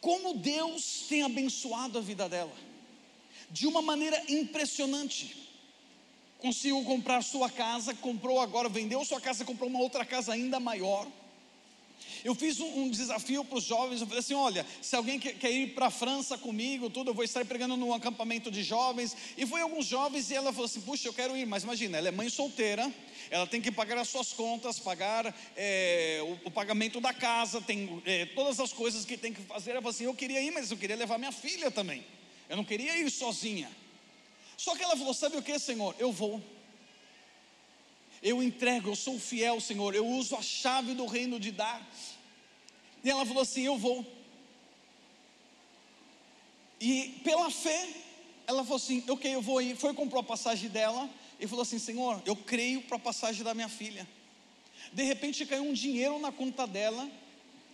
[0.00, 2.52] Como Deus tem abençoado a vida dela,
[3.50, 5.42] de uma maneira impressionante
[6.42, 11.06] conseguiu comprar sua casa, comprou agora, vendeu sua casa, comprou uma outra casa ainda maior.
[12.24, 15.34] Eu fiz um, um desafio para os jovens, eu falei assim: olha, se alguém quer,
[15.34, 19.16] quer ir para a França comigo, tudo, eu vou estar pregando num acampamento de jovens.
[19.36, 22.08] E foi alguns jovens e ela falou assim: puxa, eu quero ir, mas imagina, ela
[22.08, 22.92] é mãe solteira,
[23.30, 28.02] ela tem que pagar as suas contas, pagar é, o, o, pagamento da casa, tem
[28.04, 29.72] é, todas as coisas que tem que fazer.
[29.72, 32.04] Ela falou assim: eu queria ir, mas eu queria levar minha filha também.
[32.48, 33.70] Eu não queria ir sozinha.
[34.62, 35.92] Só que ela falou: Sabe o que, Senhor?
[35.98, 36.40] Eu vou.
[38.22, 39.92] Eu entrego, eu sou fiel, Senhor.
[39.92, 41.84] Eu uso a chave do reino de dar.
[43.02, 44.06] E ela falou assim: Eu vou.
[46.80, 47.88] E pela fé,
[48.46, 49.74] ela falou assim: Ok, eu vou ir.
[49.74, 51.10] Foi comprou a passagem dela
[51.40, 54.08] e falou assim: Senhor, eu creio para a passagem da minha filha.
[54.92, 57.10] De repente caiu um dinheiro na conta dela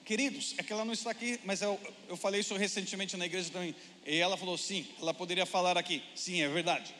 [0.08, 1.78] Queridos, é que ela não está aqui, mas eu,
[2.08, 3.76] eu falei isso recentemente na igreja também.
[4.06, 6.02] E ela falou sim, ela poderia falar aqui.
[6.14, 6.94] Sim, é verdade.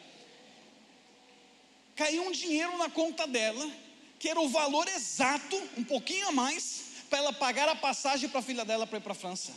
[1.96, 3.66] Caiu um dinheiro na conta dela,
[4.18, 8.40] que era o valor exato, um pouquinho a mais, para ela pagar a passagem para
[8.40, 9.54] a filha dela para ir para a França.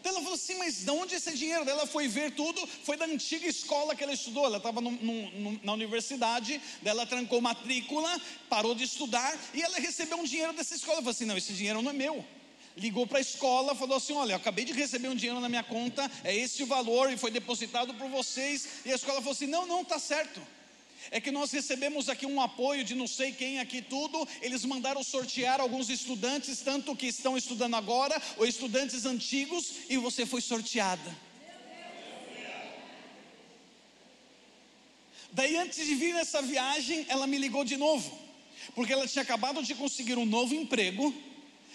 [0.00, 1.68] Então ela falou assim: mas de onde esse dinheiro?
[1.68, 4.46] Ela foi ver tudo, foi da antiga escola que ela estudou.
[4.46, 10.52] Ela estava na universidade, ela trancou matrícula, parou de estudar e ela recebeu um dinheiro
[10.54, 10.96] dessa escola.
[10.96, 12.24] Ela falou assim: não, esse dinheiro não é meu.
[12.76, 16.10] Ligou para a escola, falou assim: Olha, acabei de receber um dinheiro na minha conta,
[16.24, 18.66] é esse o valor e foi depositado por vocês.
[18.86, 20.40] E a escola falou assim: Não, não, está certo.
[21.10, 24.26] É que nós recebemos aqui um apoio de não sei quem aqui tudo.
[24.42, 30.26] Eles mandaram sortear alguns estudantes, tanto que estão estudando agora, ou estudantes antigos, e você
[30.26, 31.16] foi sorteada.
[35.32, 38.18] Daí, antes de vir nessa viagem, ela me ligou de novo,
[38.74, 41.14] porque ela tinha acabado de conseguir um novo emprego.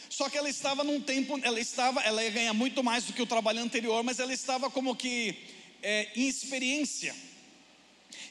[0.09, 3.21] Só que ela estava num tempo, ela estava, ela ia ganhar muito mais do que
[3.21, 5.35] o trabalho anterior, mas ela estava como que
[5.81, 7.15] é, em experiência.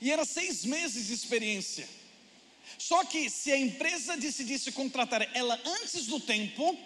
[0.00, 1.88] E era seis meses de experiência.
[2.78, 6.76] Só que se a empresa decidisse contratar ela antes do tempo,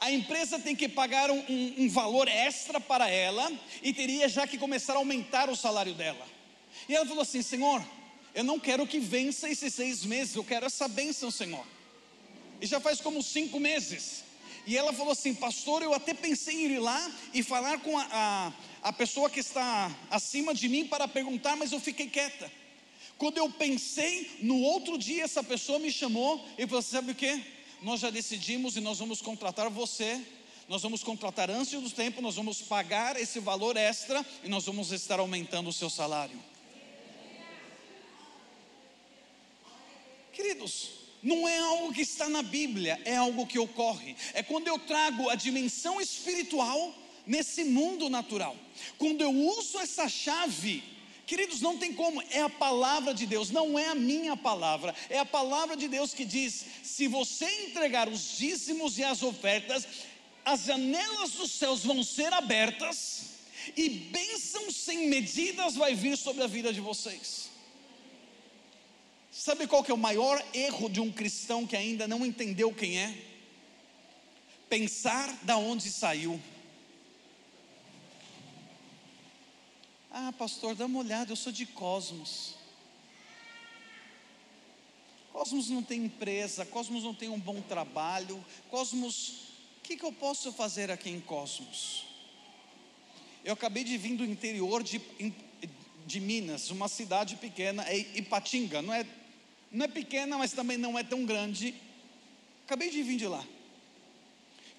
[0.00, 3.50] a empresa tem que pagar um, um, valor extra para ela
[3.82, 6.26] e teria já que começar a aumentar o salário dela.
[6.88, 7.84] E ela falou assim: Senhor,
[8.34, 11.66] eu não quero que vença esses seis meses, eu quero essa bênção, Senhor.
[12.60, 14.24] E já faz como cinco meses.
[14.70, 17.00] E ela falou assim: Pastor, eu até pensei em ir lá
[17.34, 18.52] e falar com a, a
[18.82, 22.50] a pessoa que está acima de mim para perguntar, mas eu fiquei quieta.
[23.18, 27.44] Quando eu pensei, no outro dia essa pessoa me chamou e falou: Sabe o que?
[27.82, 30.20] Nós já decidimos e nós vamos contratar você.
[30.68, 34.92] Nós vamos contratar antes do tempo, nós vamos pagar esse valor extra e nós vamos
[34.92, 36.40] estar aumentando o seu salário.
[40.32, 44.16] Queridos, não é algo que está na Bíblia, é algo que ocorre.
[44.32, 46.94] É quando eu trago a dimensão espiritual
[47.26, 48.56] nesse mundo natural.
[48.98, 50.82] Quando eu uso essa chave,
[51.26, 55.18] queridos, não tem como, é a palavra de Deus, não é a minha palavra, é
[55.18, 59.86] a palavra de Deus que diz: se você entregar os dízimos e as ofertas,
[60.44, 63.30] as janelas dos céus vão ser abertas
[63.76, 67.49] e bênção sem medidas vai vir sobre a vida de vocês.
[69.30, 72.98] Sabe qual que é o maior erro de um cristão que ainda não entendeu quem
[72.98, 73.16] é?
[74.68, 76.40] Pensar da onde saiu.
[80.10, 82.56] Ah, pastor, dá uma olhada, eu sou de Cosmos.
[85.32, 88.44] Cosmos não tem empresa, Cosmos não tem um bom trabalho.
[88.68, 89.28] Cosmos,
[89.78, 92.04] o que, que eu posso fazer aqui em Cosmos?
[93.44, 95.00] Eu acabei de vir do interior de,
[96.04, 99.06] de Minas, uma cidade pequena, é Ipatinga, não é,
[99.70, 101.74] não é pequena, mas também não é tão grande.
[102.64, 103.44] Acabei de vir de lá.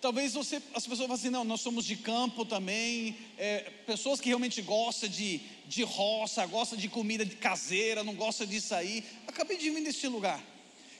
[0.01, 4.30] Talvez você, as pessoas falem assim, não, nós somos de campo também, é, pessoas que
[4.30, 9.03] realmente gostam de, de roça, gostam de comida caseira, não gostam de sair.
[9.27, 10.43] Acabei de vir deste lugar.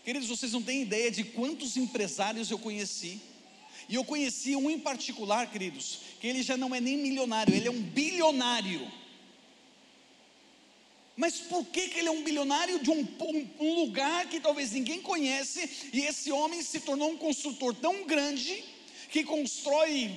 [0.06, 3.20] Queridos, vocês não têm ideia de quantos empresários eu conheci.
[3.90, 7.68] E eu conheci um em particular, queridos, que ele já não é nem milionário, ele
[7.68, 8.90] é um bilionário.
[11.16, 14.72] Mas por que, que ele é um bilionário de um, um, um, lugar que talvez
[14.72, 18.64] ninguém conhece, e esse homem se tornou um construtor tão grande
[19.10, 20.12] que constrói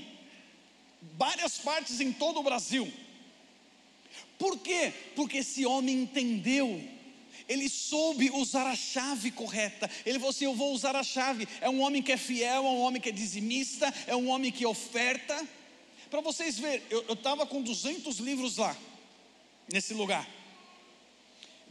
[1.19, 2.91] várias partes em todo o Brasil?
[4.39, 4.93] Por quê?
[5.15, 6.95] Porque esse homem entendeu
[7.49, 9.91] ele soube usar a chave correta.
[10.05, 11.47] Ele falou assim: Eu vou usar a chave.
[11.61, 14.51] É um homem que é fiel, é um homem que é dizimista, é um homem
[14.51, 15.47] que oferta.
[16.11, 18.77] Para vocês verem, eu estava com 200 livros lá,
[19.71, 20.29] nesse lugar.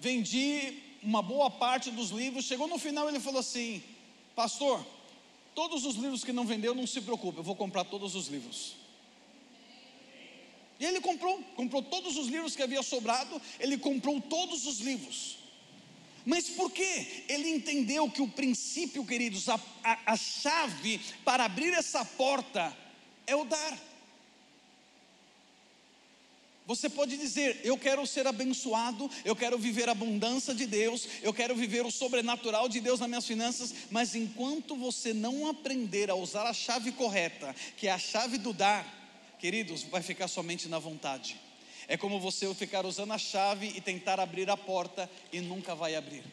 [0.03, 2.43] Vendi uma boa parte dos livros.
[2.43, 3.81] Chegou no final, ele falou assim:
[4.35, 4.85] Pastor,
[5.55, 8.75] todos os livros que não vendeu, não se preocupe, eu vou comprar todos os livros.
[10.77, 15.37] E ele comprou, comprou todos os livros que havia sobrado, ele comprou todos os livros.
[16.25, 17.23] Mas por quê?
[17.29, 22.75] Ele entendeu que o princípio, queridos, a, a, a chave para abrir essa porta
[23.25, 23.79] é o dar.
[26.65, 31.33] Você pode dizer: Eu quero ser abençoado, eu quero viver a abundância de Deus, eu
[31.33, 36.15] quero viver o sobrenatural de Deus nas minhas finanças, mas enquanto você não aprender a
[36.15, 38.85] usar a chave correta, que é a chave do dar,
[39.39, 41.37] queridos, vai ficar somente na vontade.
[41.85, 45.95] É como você ficar usando a chave e tentar abrir a porta e nunca vai
[45.95, 46.23] abrir,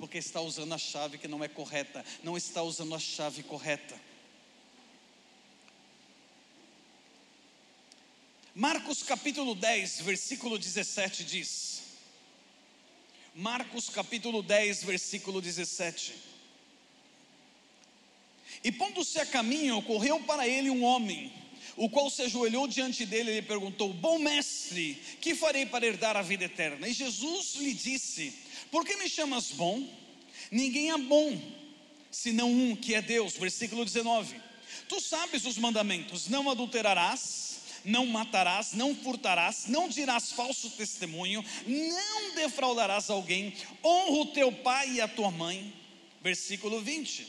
[0.00, 3.94] porque está usando a chave que não é correta, não está usando a chave correta.
[8.58, 11.82] Marcos capítulo 10, versículo 17 diz:
[13.34, 16.14] Marcos capítulo 10, versículo 17.
[18.64, 21.30] E pondo-se a caminho, ocorreu para ele um homem
[21.76, 26.16] o qual se ajoelhou diante dele e lhe perguntou: Bom mestre, que farei para herdar
[26.16, 26.88] a vida eterna?
[26.88, 28.32] E Jesus lhe disse:
[28.70, 29.86] Por que me chamas bom?
[30.50, 31.38] Ninguém é bom,
[32.10, 33.36] senão um que é Deus.
[33.36, 34.40] Versículo 19:
[34.88, 37.55] Tu sabes os mandamentos: não adulterarás
[37.86, 44.94] não matarás, não furtarás, não dirás falso testemunho, não defraudarás alguém, honra o teu pai
[44.94, 45.72] e a tua mãe.
[46.20, 47.26] Versículo 20.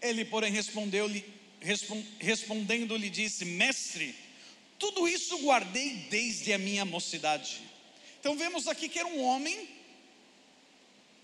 [0.00, 1.22] Ele, porém, respondeu-lhe:
[2.18, 4.14] respondendo lhe disse: Mestre,
[4.78, 7.60] tudo isso guardei desde a minha mocidade.
[8.18, 9.68] Então vemos aqui que era um homem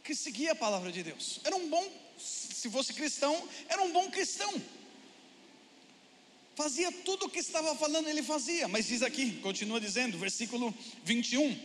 [0.05, 1.41] que seguia a palavra de Deus.
[1.45, 1.87] Era um bom,
[2.19, 4.53] se fosse cristão, era um bom cristão.
[6.59, 8.67] Fazia tudo o que estava falando, ele fazia.
[8.67, 10.75] Mas diz aqui, continua dizendo, versículo
[11.05, 11.57] 21.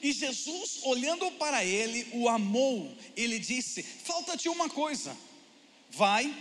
[0.00, 2.96] E Jesus, olhando para ele, o amou.
[3.16, 5.16] Ele disse: Falta-te uma coisa.
[5.90, 6.32] Vai,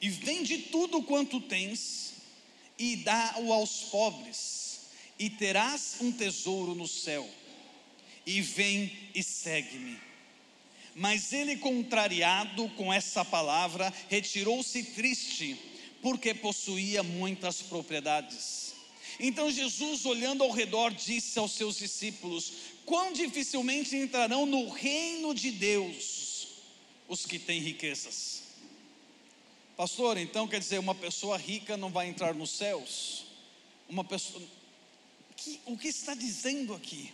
[0.00, 2.12] e vende tudo quanto tens
[2.78, 4.82] e dá-o aos pobres,
[5.18, 7.28] e terás um tesouro no céu.
[8.24, 9.98] E vem e segue-me.
[10.94, 15.67] Mas ele, contrariado com essa palavra, retirou-se triste,
[16.02, 18.74] porque possuía muitas propriedades.
[19.20, 22.52] Então Jesus, olhando ao redor, disse aos seus discípulos:
[22.84, 26.48] Quão dificilmente entrarão no reino de Deus
[27.08, 28.42] os que têm riquezas.
[29.76, 33.24] Pastor, então quer dizer, uma pessoa rica não vai entrar nos céus?
[33.88, 34.42] Uma pessoa.
[35.64, 37.12] O que está dizendo aqui?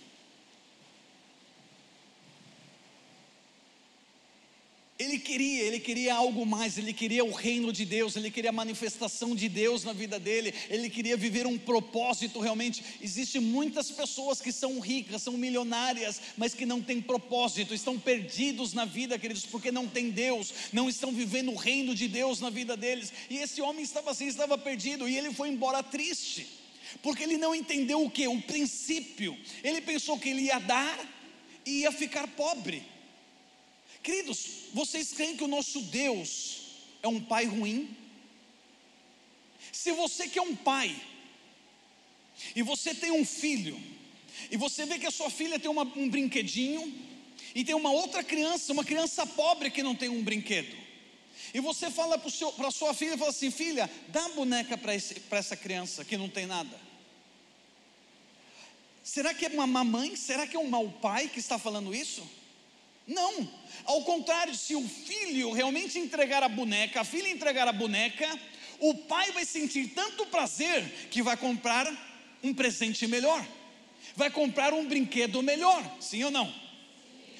[4.97, 8.53] Ele queria, ele queria algo mais, ele queria o reino de Deus, ele queria a
[8.53, 12.85] manifestação de Deus na vida dele, ele queria viver um propósito realmente.
[13.03, 18.73] Existem muitas pessoas que são ricas, são milionárias, mas que não têm propósito, estão perdidos
[18.73, 22.49] na vida, queridos, porque não tem Deus, não estão vivendo o reino de Deus na
[22.49, 23.13] vida deles.
[23.29, 26.47] E esse homem estava assim, estava perdido, e ele foi embora triste,
[27.03, 28.29] porque ele não entendeu o que?
[28.29, 29.37] O princípio.
[29.65, 31.01] Ele pensou que ele ia dar
[31.67, 32.94] e ia ficar pobre.
[34.05, 36.61] Queridos, vocês creem que o nosso Deus
[37.03, 37.97] é um pai ruim?
[39.73, 40.95] Se você que é um pai,
[42.55, 43.81] e você tem um filho,
[44.51, 46.95] e você vê que a sua filha tem uma, um brinquedinho,
[47.55, 50.77] e tem uma outra criança, uma criança pobre que não tem um brinquedo,
[51.55, 55.57] e você fala para a sua filha, fala assim, filha, dá a boneca para essa
[55.57, 56.79] criança que não tem nada.
[59.03, 60.15] Será que é uma mamãe?
[60.15, 62.44] Será que é um mau pai que está falando isso?
[63.07, 63.49] Não,
[63.85, 68.27] ao contrário, se o filho realmente entregar a boneca, a filha entregar a boneca,
[68.81, 71.87] o pai vai sentir tanto prazer que vai comprar
[72.43, 73.47] um presente melhor,
[74.17, 76.53] vai comprar um brinquedo melhor, sim ou não?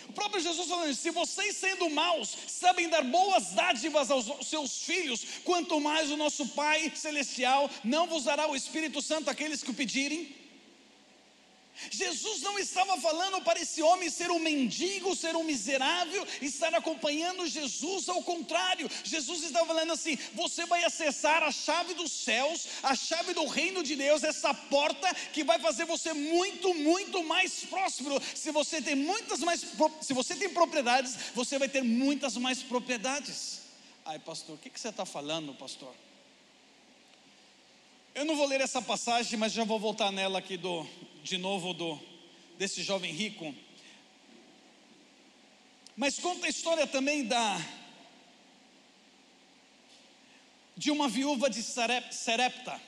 [0.09, 5.25] O próprio Jesus falando: se vocês sendo maus sabem dar boas dádivas aos seus filhos,
[5.45, 9.75] quanto mais o nosso Pai Celestial não vos dará o Espírito Santo àqueles que o
[9.75, 10.44] pedirem.
[11.91, 17.47] Jesus não estava falando para esse homem ser um mendigo, ser um miserável, estar acompanhando
[17.47, 22.95] Jesus, ao contrário, Jesus estava falando assim: você vai acessar a chave dos céus, a
[22.95, 28.21] chave do reino de Deus, essa porta que vai fazer você muito, muito mais próspero.
[28.35, 29.65] Se você tem muitas mais,
[30.01, 33.63] se você tem propriedades, você vai ter muitas mais propriedades.
[34.05, 35.95] Ai, pastor, o que, que você está falando, pastor?
[38.15, 40.87] Eu não vou ler essa passagem, mas já vou voltar nela aqui do,
[41.25, 41.99] de novo do
[42.59, 43.55] desse jovem rico.
[45.97, 47.59] Mas conta a história também da
[50.77, 52.79] de uma viúva de Serepta.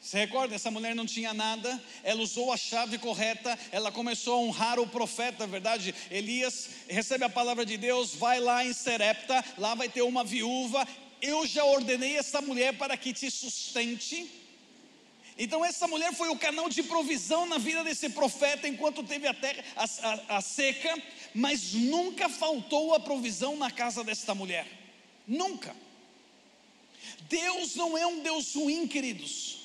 [0.00, 0.56] Você recorda?
[0.56, 4.88] Essa mulher não tinha nada, ela usou a chave correta, ela começou a honrar o
[4.88, 5.94] profeta, na verdade.
[6.10, 10.86] Elias recebe a palavra de Deus, vai lá em Serepta, lá vai ter uma viúva.
[11.22, 14.45] Eu já ordenei essa mulher para que te sustente
[15.38, 19.34] então, essa mulher foi o canal de provisão na vida desse profeta enquanto teve a,
[19.34, 20.96] terra, a, a, a seca,
[21.34, 24.66] mas nunca faltou a provisão na casa desta mulher.
[25.26, 25.76] Nunca.
[27.28, 29.58] Deus não é um Deus ruim, queridos.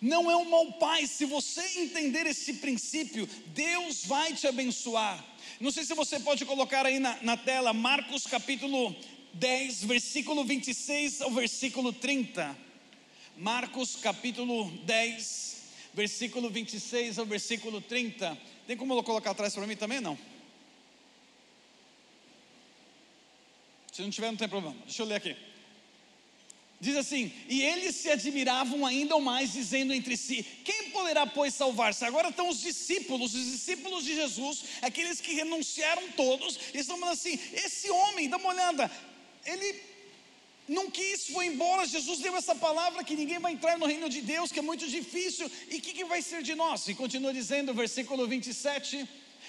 [0.00, 1.06] Não é um mau pai.
[1.06, 5.22] Se você entender esse princípio, Deus vai te abençoar.
[5.60, 8.96] Não sei se você pode colocar aí na, na tela, Marcos capítulo
[9.34, 12.69] 10, versículo 26 ao versículo 30.
[13.40, 15.62] Marcos capítulo 10,
[15.94, 18.36] versículo 26 ao versículo 30.
[18.66, 19.98] Tem como colocar atrás para mim também?
[19.98, 20.18] Não.
[23.90, 24.76] Se não tiver, não tem problema.
[24.84, 25.34] Deixa eu ler aqui.
[26.78, 32.04] Diz assim: E eles se admiravam ainda mais, dizendo entre si: Quem poderá, pois, salvar-se?
[32.04, 37.14] Agora estão os discípulos, os discípulos de Jesus, aqueles que renunciaram todos, e estão falando
[37.14, 38.90] assim: Esse homem, dá uma olhada,
[39.46, 39.89] ele
[40.70, 41.84] não quis, foi embora.
[41.84, 44.86] Jesus deu essa palavra que ninguém vai entrar no reino de Deus, que é muito
[44.86, 45.50] difícil.
[45.68, 46.86] E o que, que vai ser de nós?
[46.86, 49.08] E continua dizendo, versículo 27.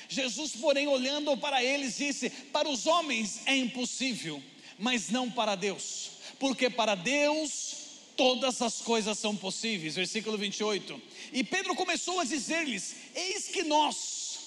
[0.10, 4.42] Jesus, porém, olhando para eles, disse: Para os homens é impossível,
[4.80, 7.76] mas não para Deus, porque para Deus
[8.18, 9.94] todas as coisas são possíveis.
[9.94, 11.00] Versículo 28.
[11.34, 14.40] E Pedro começou a dizer-lhes: Eis que nós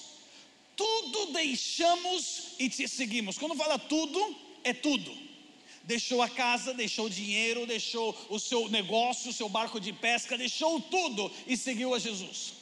[0.75, 3.39] tudo deixamos e te seguimos.
[3.39, 5.34] Quando fala tudo, é tudo
[5.85, 10.39] deixou a casa, deixou o dinheiro, deixou o seu negócio, o seu barco de pesca,
[10.39, 12.55] deixou tudo e seguiu a Jesus.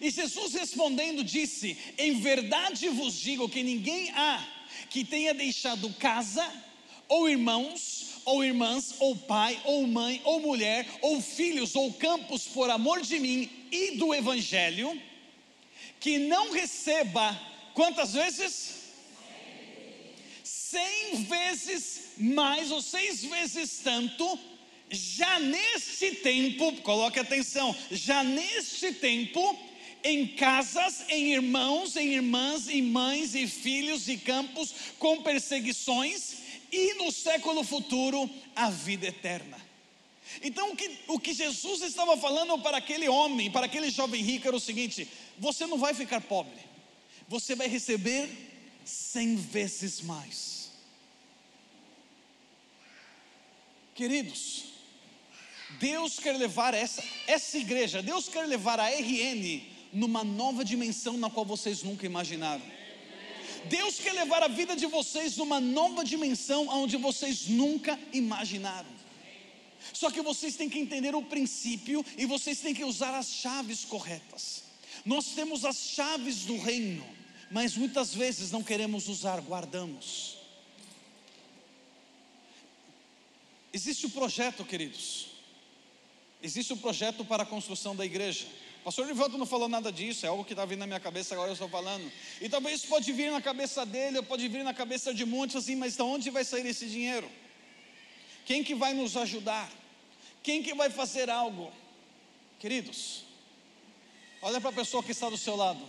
[0.00, 4.46] E Jesus respondendo disse: Em verdade vos digo que ninguém há
[4.90, 6.46] que tenha deixado casa,
[7.08, 12.70] ou irmãos, ou irmãs, ou pai, ou mãe, ou mulher, ou filhos, ou campos por
[12.70, 15.00] amor de mim e do Evangelho,
[15.98, 17.38] que não receba
[17.74, 18.87] quantas vezes?
[20.70, 24.38] Cem vezes mais ou seis vezes tanto,
[24.90, 29.58] já neste tempo, coloque atenção, já neste tempo,
[30.04, 36.34] em casas, em irmãos, em irmãs, em mães e filhos e campos, com perseguições,
[36.70, 39.56] e no século futuro, a vida eterna.
[40.42, 44.46] Então, o que, o que Jesus estava falando para aquele homem, para aquele jovem rico,
[44.46, 45.08] era o seguinte:
[45.38, 46.60] você não vai ficar pobre,
[47.26, 48.28] você vai receber
[48.84, 50.57] cem vezes mais.
[53.98, 54.66] Queridos,
[55.80, 59.60] Deus quer levar essa, essa igreja, Deus quer levar a RN
[59.92, 62.62] numa nova dimensão na qual vocês nunca imaginaram.
[63.64, 68.88] Deus quer levar a vida de vocês numa nova dimensão onde vocês nunca imaginaram.
[69.92, 73.84] Só que vocês têm que entender o princípio e vocês têm que usar as chaves
[73.84, 74.62] corretas.
[75.04, 77.04] Nós temos as chaves do reino,
[77.50, 80.37] mas muitas vezes não queremos usar, guardamos.
[83.78, 85.28] Existe o um projeto, queridos.
[86.42, 88.44] Existe o um projeto para a construção da igreja.
[88.80, 91.32] O pastor Livaldo não falou nada disso, é algo que está vindo na minha cabeça,
[91.32, 92.10] agora eu estou falando.
[92.40, 95.54] E talvez isso pode vir na cabeça dele, ou pode vir na cabeça de muitos
[95.54, 97.30] assim, mas de onde vai sair esse dinheiro?
[98.44, 99.70] Quem que vai nos ajudar?
[100.42, 101.70] Quem que vai fazer algo?
[102.58, 103.22] Queridos,
[104.42, 105.84] olha para a pessoa que está do seu lado.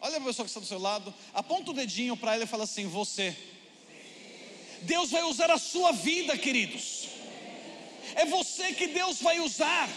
[0.00, 2.46] Olha para a pessoa que está do seu lado, aponta o dedinho para ela e
[2.46, 3.36] fala assim: Você.
[4.82, 7.08] Deus vai usar a sua vida, queridos.
[8.14, 9.88] É você que Deus vai usar.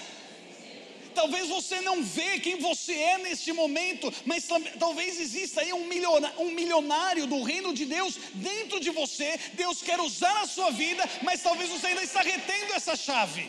[1.14, 4.48] Talvez você não vê quem você é neste momento, mas
[4.80, 9.40] talvez exista aí um milionário, um milionário do reino de Deus dentro de você.
[9.54, 13.48] Deus quer usar a sua vida, mas talvez você ainda está retendo essa chave.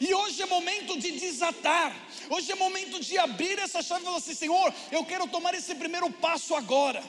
[0.00, 1.94] E hoje é momento de desatar.
[2.30, 5.74] Hoje é momento de abrir essa chave e falar assim: Senhor, eu quero tomar esse
[5.74, 7.02] primeiro passo agora.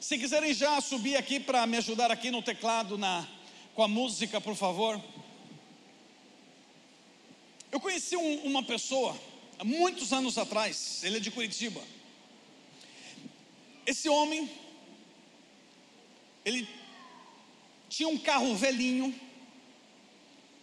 [0.00, 3.28] Se quiserem já subir aqui para me ajudar aqui no teclado na,
[3.74, 4.98] com a música, por favor.
[7.70, 9.14] Eu conheci um, uma pessoa
[9.58, 11.82] há muitos anos atrás, ele é de Curitiba.
[13.84, 14.50] Esse homem,
[16.46, 16.66] ele
[17.90, 19.14] tinha um carro velhinho.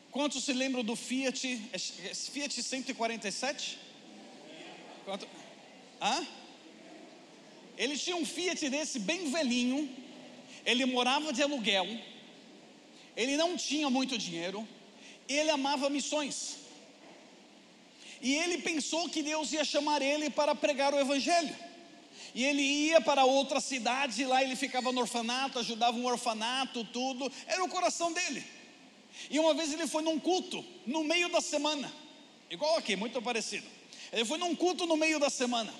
[0.09, 1.69] Quantos se lembram do Fiat?
[1.71, 3.77] É Fiat 147?
[5.05, 5.27] Quanto?
[6.01, 6.25] Hã?
[7.77, 9.89] Ele tinha um Fiat desse bem velhinho.
[10.65, 11.87] Ele morava de aluguel.
[13.15, 14.67] Ele não tinha muito dinheiro.
[15.27, 16.57] Ele amava missões.
[18.21, 21.55] E ele pensou que Deus ia chamar ele para pregar o Evangelho.
[22.33, 26.83] E ele ia para outra cidade, e lá ele ficava no orfanato, ajudava um orfanato,
[26.85, 27.31] tudo.
[27.45, 28.43] Era o coração dele.
[29.29, 31.91] E uma vez ele foi num culto, no meio da semana.
[32.49, 33.65] Igual aqui, muito parecido.
[34.11, 35.73] Ele foi num culto no meio da semana.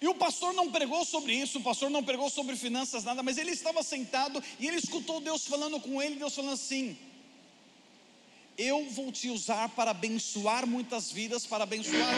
[0.00, 3.36] E o pastor não pregou sobre isso, o pastor não pregou sobre finanças, nada, mas
[3.36, 6.96] ele estava sentado e ele escutou Deus falando com ele, Deus falando assim:
[8.56, 12.14] Eu vou te usar para abençoar muitas vidas, para abençoar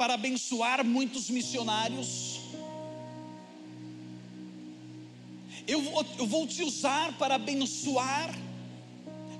[0.00, 2.40] para abençoar muitos missionários.
[5.68, 8.34] Eu vou, eu vou te usar para abençoar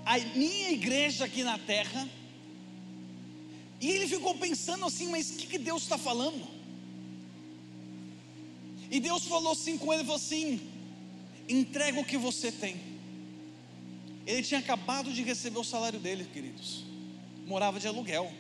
[0.05, 2.07] a minha igreja aqui na terra.
[3.81, 6.60] E ele ficou pensando assim: mas o que, que Deus está falando?
[8.91, 10.61] E Deus falou assim com ele: falou assim,
[11.49, 12.77] entrega o que você tem.
[14.27, 16.85] Ele tinha acabado de receber o salário dele, queridos,
[17.47, 18.33] morava de aluguel.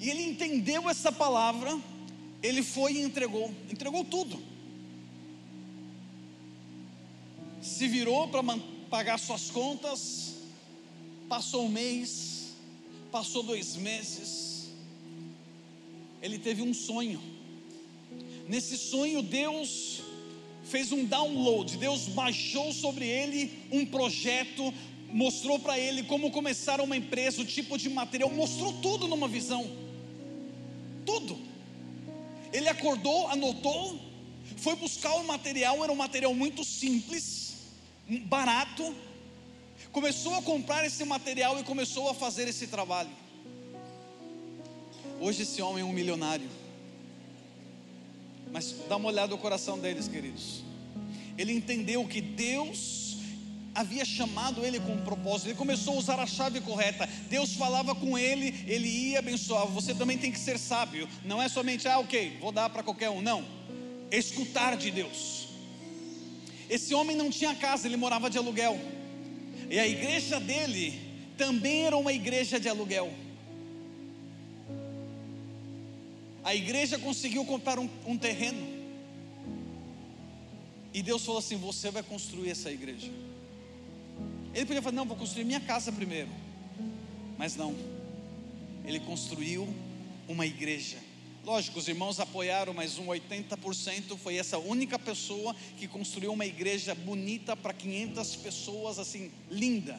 [0.00, 1.80] E ele entendeu essa palavra,
[2.42, 4.40] ele foi e entregou, entregou tudo.
[7.60, 8.42] Se virou para
[8.88, 10.34] pagar suas contas,
[11.28, 12.54] passou um mês,
[13.10, 14.70] passou dois meses,
[16.22, 17.37] ele teve um sonho.
[18.48, 20.00] Nesse sonho, Deus
[20.64, 24.72] fez um download, Deus baixou sobre ele um projeto,
[25.10, 29.88] mostrou para ele como começar uma empresa, o tipo de material, mostrou tudo numa visão
[31.08, 31.38] tudo.
[32.52, 33.98] Ele acordou, anotou,
[34.58, 37.54] foi buscar o material, era um material muito simples,
[38.26, 38.94] barato.
[39.90, 43.10] Começou a comprar esse material e começou a fazer esse trabalho.
[45.18, 46.48] Hoje esse homem é um milionário.
[48.52, 50.62] Mas dá uma olhada no coração deles, queridos.
[51.36, 53.16] Ele entendeu que Deus
[53.74, 57.08] havia chamado ele com um propósito, ele começou a usar a chave correta.
[57.30, 59.66] Deus falava com ele, ele ia abençoar.
[59.68, 63.10] Você também tem que ser sábio, não é somente, ah, ok, vou dar para qualquer
[63.10, 63.44] um, não.
[64.10, 65.48] Escutar de Deus.
[66.68, 68.78] Esse homem não tinha casa, ele morava de aluguel,
[69.70, 71.00] e a igreja dele
[71.36, 73.12] também era uma igreja de aluguel.
[76.44, 78.78] A igreja conseguiu comprar um, um terreno,
[80.92, 83.10] e Deus falou assim: Você vai construir essa igreja.
[84.54, 86.30] Ele podia falar: não, vou construir minha casa primeiro.
[87.36, 87.74] Mas não.
[88.84, 89.68] Ele construiu
[90.26, 90.98] uma igreja.
[91.44, 96.94] Lógico, os irmãos apoiaram, mas um 80% foi essa única pessoa que construiu uma igreja
[96.94, 99.98] bonita para 500 pessoas, assim, linda.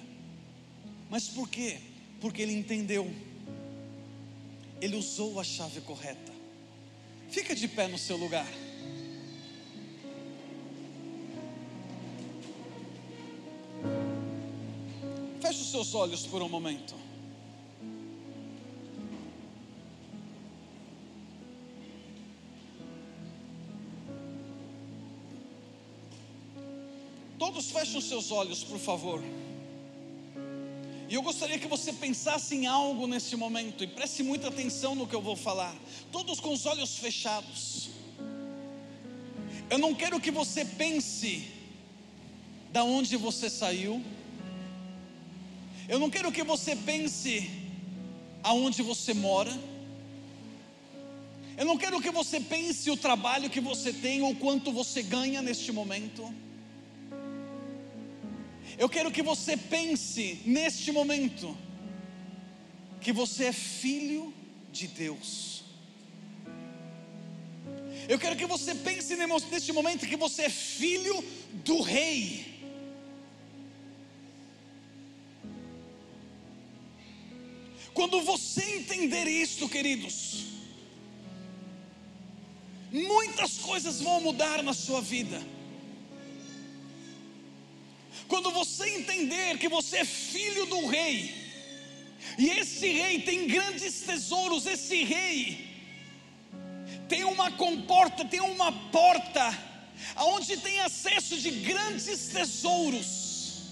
[1.09, 1.77] Mas por quê?
[2.19, 3.11] Porque ele entendeu.
[4.81, 6.31] Ele usou a chave correta.
[7.29, 8.47] Fica de pé no seu lugar.
[15.41, 16.95] Feche os seus olhos por um momento.
[27.37, 29.21] Todos fechem os seus olhos, por favor.
[31.09, 35.07] E eu gostaria que você pensasse em algo nesse momento e preste muita atenção no
[35.07, 35.75] que eu vou falar.
[36.11, 37.89] Todos com os olhos fechados.
[39.71, 41.47] Eu não quero que você pense
[42.71, 44.03] da onde você saiu.
[45.87, 47.49] Eu não quero que você pense
[48.43, 49.51] aonde você mora.
[51.57, 55.41] Eu não quero que você pense o trabalho que você tem ou quanto você ganha
[55.41, 56.31] neste momento.
[58.79, 61.55] Eu quero que você pense neste momento
[63.01, 64.33] que você é filho
[64.71, 65.65] de Deus.
[68.07, 71.21] Eu quero que você pense neste momento que você é filho
[71.65, 72.45] do Rei.
[77.93, 80.45] Quando você entender isto, queridos,
[82.93, 85.58] muitas coisas vão mudar na sua vida.
[88.29, 91.33] Quando você entender que você é filho do rei,
[92.37, 95.67] e esse rei tem grandes tesouros, esse rei
[97.07, 99.57] tem uma comporta, tem uma porta,
[100.15, 103.63] aonde tem acesso de grandes tesouros.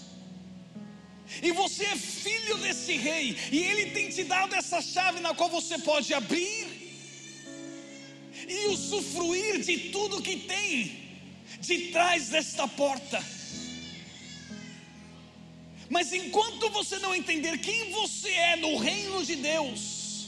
[1.43, 5.51] E você é filho desse rei, e ele tem te dado essa chave na qual
[5.51, 6.65] você pode abrir
[8.47, 11.07] e usufruir de tudo que tem
[11.61, 13.36] de trás desta porta.
[15.89, 20.27] Mas enquanto você não entender quem você é no reino de Deus,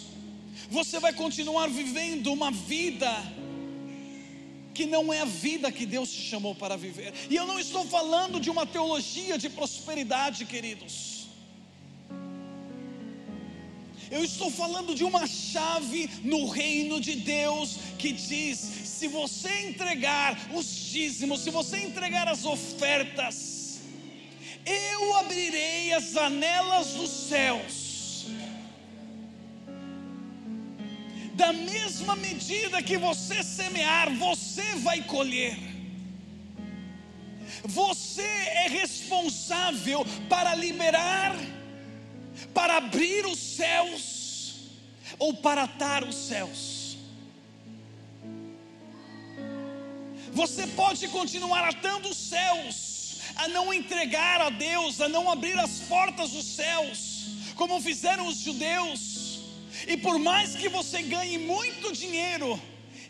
[0.69, 3.11] você vai continuar vivendo uma vida
[4.73, 7.13] que não é a vida que Deus te chamou para viver.
[7.29, 11.27] E eu não estou falando de uma teologia de prosperidade, queridos.
[14.09, 20.37] Eu estou falando de uma chave no reino de Deus que diz: se você entregar
[20.53, 23.58] os dízimos, se você entregar as ofertas,
[24.65, 27.89] eu abrirei as janelas dos céus
[31.39, 35.57] da mesma medida que você semear, você vai colher.
[37.63, 38.21] Você
[38.63, 41.33] é responsável para liberar,
[42.53, 44.55] para abrir os céus
[45.17, 46.97] ou para atar os céus.
[50.33, 52.88] Você pode continuar atando os céus,
[53.35, 58.37] a não entregar a Deus, a não abrir as portas dos céus, como fizeram os
[58.37, 59.19] judeus
[59.87, 62.59] e por mais que você ganhe muito dinheiro,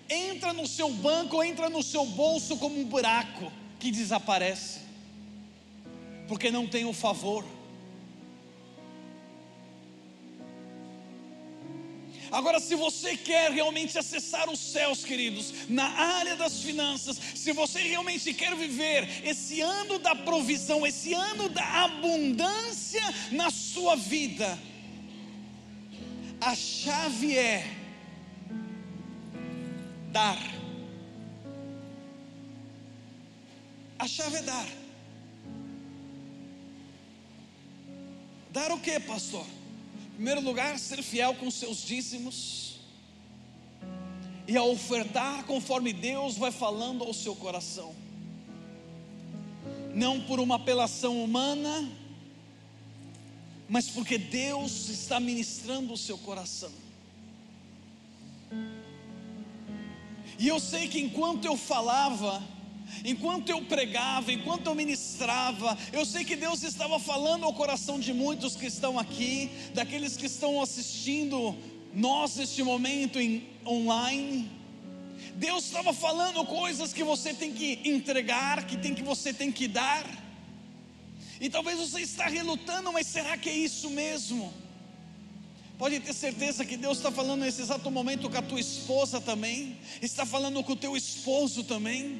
[0.09, 4.79] entra no seu banco, entra no seu bolso como um buraco que desaparece,
[6.27, 7.45] porque não tem o favor.
[12.31, 17.81] Agora, se você quer realmente acessar os céus, queridos, na área das finanças, se você
[17.81, 23.01] realmente quer viver esse ano da provisão, esse ano da abundância
[23.31, 24.57] na sua vida,
[26.39, 27.65] a chave é
[30.11, 30.38] dar.
[33.97, 34.68] A chave é dar.
[38.51, 39.45] Dar o que, pastor?
[40.19, 42.75] Primeiro lugar, ser fiel com seus dízimos
[44.45, 47.95] e a ofertar conforme Deus vai falando ao seu coração,
[49.95, 51.89] não por uma apelação humana,
[53.69, 56.73] mas porque Deus está ministrando o seu coração.
[60.37, 62.43] E eu sei que enquanto eu falava,
[63.03, 68.13] enquanto eu pregava, enquanto eu ministrava, eu sei que Deus estava falando ao coração de
[68.13, 71.55] muitos que estão aqui, daqueles que estão assistindo
[71.93, 74.49] nós neste momento em online.
[75.35, 79.67] Deus estava falando coisas que você tem que entregar, que tem que você tem que
[79.67, 80.05] dar.
[81.39, 84.53] E talvez você está relutando, mas será que é isso mesmo?
[85.77, 89.77] Pode ter certeza que Deus está falando nesse exato momento com a tua esposa também,
[90.01, 92.19] está falando com o teu esposo também.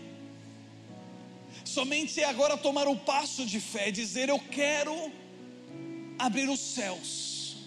[1.74, 5.12] Somente é agora tomar o passo de fé, dizer: Eu quero
[6.18, 7.58] abrir os céus.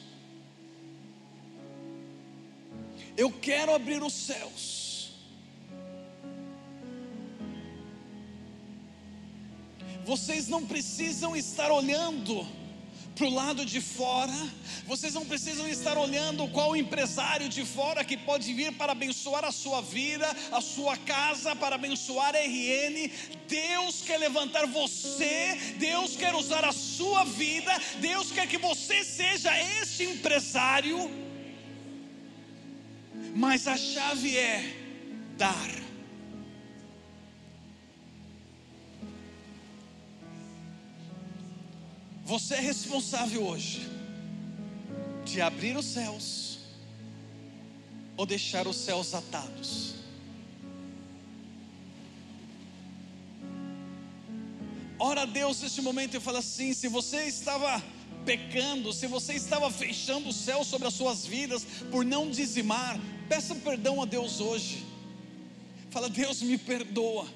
[3.16, 5.12] Eu quero abrir os céus.
[10.04, 12.44] Vocês não precisam estar olhando
[13.14, 14.32] para o lado de fora,
[14.86, 19.52] vocês não precisam estar olhando qual empresário de fora que pode vir para abençoar a
[19.52, 23.10] sua vida, a sua casa, para abençoar a RN.
[23.46, 29.50] Deus quer levantar você, Deus quer usar a sua vida, Deus quer que você seja
[29.82, 31.10] este empresário.
[33.34, 34.76] Mas a chave é
[35.36, 35.81] dar.
[42.24, 43.88] Você é responsável hoje
[45.24, 46.58] de abrir os céus
[48.16, 49.94] ou deixar os céus atados.
[54.98, 57.82] Ora a Deus neste momento e fala assim: se você estava
[58.24, 63.54] pecando, se você estava fechando o céu sobre as suas vidas por não dizimar, peça
[63.56, 64.86] perdão a Deus hoje.
[65.90, 67.26] Fala, Deus me perdoa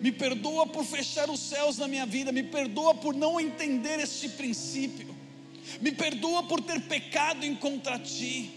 [0.00, 4.28] me perdoa por fechar os céus na minha vida, me perdoa por não entender este
[4.28, 5.14] princípio,
[5.80, 8.50] me perdoa por ter pecado em contra ti.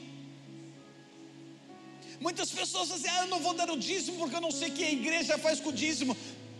[2.19, 4.73] Muitas pessoas dizem, ah, eu não vou dar o dízimo porque eu não sei o
[4.73, 6.15] que a igreja faz com o dízimo.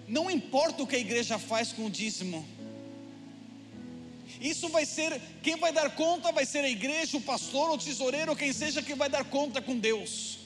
[0.07, 2.47] Não importa o que a igreja faz com o dízimo.
[4.39, 8.35] Isso vai ser, quem vai dar conta vai ser a igreja, o pastor, o tesoureiro,
[8.35, 10.38] quem seja que vai dar conta com Deus.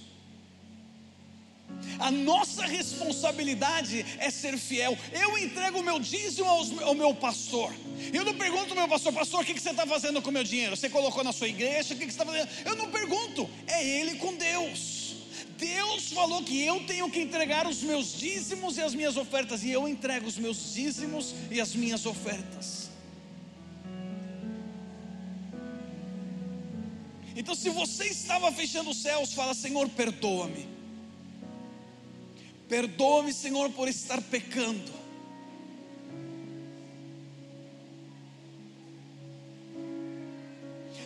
[2.00, 4.98] A nossa responsabilidade é ser fiel.
[5.12, 7.74] Eu entrego o meu dízimo ao meu pastor.
[8.14, 10.44] Eu não pergunto ao meu pastor, pastor, o que você está fazendo com o meu
[10.44, 10.76] dinheiro?
[10.76, 11.94] Você colocou na sua igreja?
[11.94, 12.50] O que você está fazendo?
[12.66, 15.16] Eu não pergunto, é ele com Deus.
[15.58, 19.72] Deus falou que eu tenho que entregar os meus dízimos e as minhas ofertas, e
[19.72, 22.90] eu entrego os meus dízimos e as minhas ofertas.
[27.36, 30.73] Então, se você estava fechando os céus, fala: Senhor, perdoa-me
[32.74, 34.92] Perdoa-me, Senhor, por estar pecando.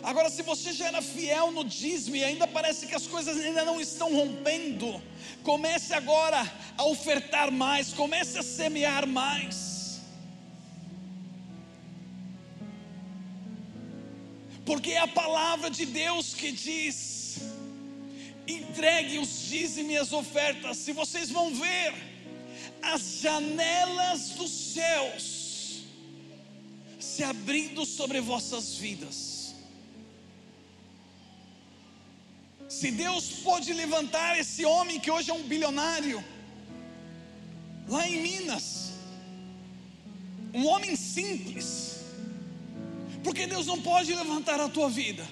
[0.02, 3.66] Agora, se você já era fiel no dízimo e ainda parece que as coisas ainda
[3.66, 5.02] não estão rompendo,
[5.42, 6.40] comece agora
[6.78, 10.00] a ofertar mais, comece a semear mais.
[14.64, 17.17] Porque é a palavra de Deus que diz:
[18.48, 21.94] entregue os dízimos e as ofertas, se vocês vão ver
[22.82, 25.82] as janelas dos céus
[26.98, 29.54] se abrindo sobre vossas vidas.
[32.68, 36.22] Se Deus pode levantar esse homem que hoje é um bilionário,
[37.88, 38.92] lá em Minas,
[40.52, 42.00] um homem simples,
[43.24, 45.26] porque Deus não pode levantar a tua vida.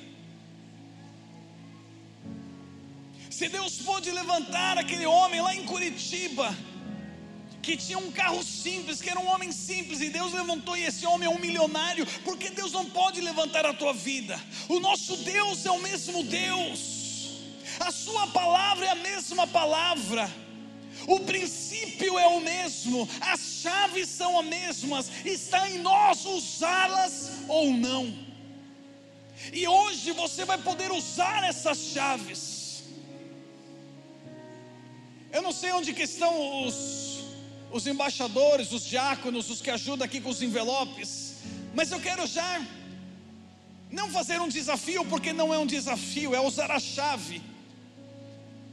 [3.36, 6.56] Se Deus pode levantar aquele homem lá em Curitiba,
[7.62, 11.04] que tinha um carro simples, que era um homem simples, e Deus levantou, e esse
[11.04, 14.40] homem é um milionário, porque Deus não pode levantar a tua vida.
[14.68, 16.96] O nosso Deus é o mesmo Deus
[17.80, 20.30] a Sua palavra é a mesma palavra,
[21.06, 27.72] o princípio é o mesmo, as chaves são as mesmas, está em nós usá-las ou
[27.72, 28.12] não.
[29.52, 32.55] E hoje você vai poder usar essas chaves.
[35.36, 37.24] Eu não sei onde que estão os,
[37.70, 41.34] os embaixadores, os diáconos, os que ajudam aqui com os envelopes,
[41.74, 42.66] mas eu quero já
[43.90, 47.42] não fazer um desafio, porque não é um desafio, é usar a chave.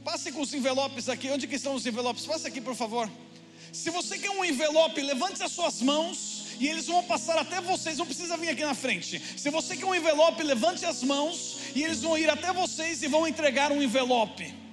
[0.02, 1.28] Passe com os envelopes aqui.
[1.28, 2.24] Onde que estão os envelopes?
[2.24, 3.10] Passe aqui, por favor.
[3.70, 7.98] Se você quer um envelope, levante as suas mãos e eles vão passar até vocês.
[7.98, 9.20] Não precisa vir aqui na frente.
[9.36, 13.06] Se você quer um envelope, levante as mãos e eles vão ir até vocês e
[13.06, 14.63] vão entregar um envelope.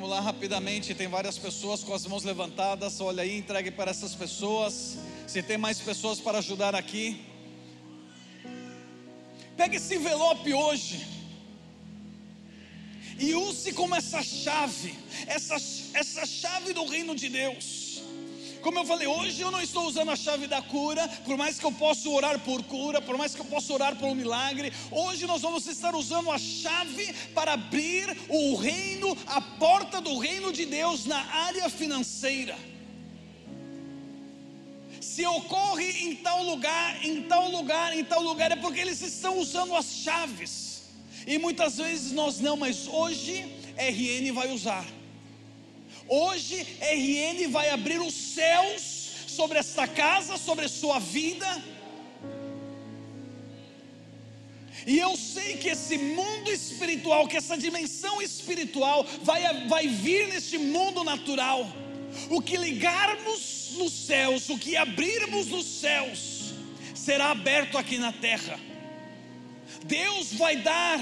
[0.00, 0.94] Vamos lá rapidamente.
[0.94, 3.02] Tem várias pessoas com as mãos levantadas.
[3.02, 4.96] Olha aí, entregue para essas pessoas.
[5.26, 7.20] Se tem mais pessoas para ajudar aqui.
[9.58, 11.06] Pegue esse envelope hoje
[13.18, 14.94] e use como essa chave,
[15.26, 15.56] essa,
[15.92, 17.79] essa chave do reino de Deus.
[18.62, 21.64] Como eu falei, hoje eu não estou usando a chave da cura, por mais que
[21.64, 25.26] eu possa orar por cura, por mais que eu possa orar por um milagre, hoje
[25.26, 30.66] nós vamos estar usando a chave para abrir o reino, a porta do reino de
[30.66, 32.56] Deus na área financeira
[35.00, 39.38] se ocorre em tal lugar, em tal lugar, em tal lugar, é porque eles estão
[39.38, 40.82] usando as chaves.
[41.26, 43.44] E muitas vezes nós não, mas hoje
[43.76, 44.86] RN vai usar.
[46.12, 48.82] Hoje RN vai abrir os céus
[49.28, 51.46] sobre esta casa, sobre a sua vida.
[54.84, 60.58] E eu sei que esse mundo espiritual, que essa dimensão espiritual vai, vai vir neste
[60.58, 61.64] mundo natural.
[62.28, 66.54] O que ligarmos nos céus, o que abrirmos nos céus,
[66.92, 68.58] será aberto aqui na terra.
[69.84, 71.00] Deus vai dar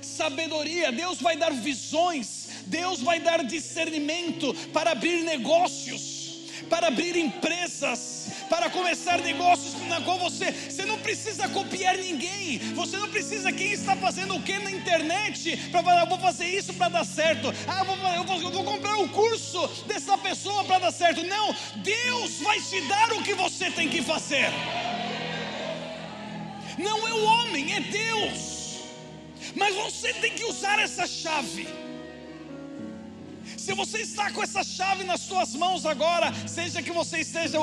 [0.00, 2.37] sabedoria, Deus vai dar visões,
[2.68, 8.18] Deus vai dar discernimento para abrir negócios, para abrir empresas
[8.48, 13.72] para começar negócios na qual você, você não precisa copiar ninguém, você não precisa quem
[13.72, 17.84] está fazendo o que na internet para falar, vou fazer isso para dar certo, ah,
[17.84, 21.22] vou, eu, vou, eu vou comprar o um curso dessa pessoa para dar certo.
[21.24, 24.48] Não, Deus vai te dar o que você tem que fazer.
[26.78, 28.78] Não é o homem, é Deus.
[29.54, 31.87] Mas você tem que usar essa chave.
[33.68, 37.58] Se você está com essa chave nas suas mãos agora, seja que você esteja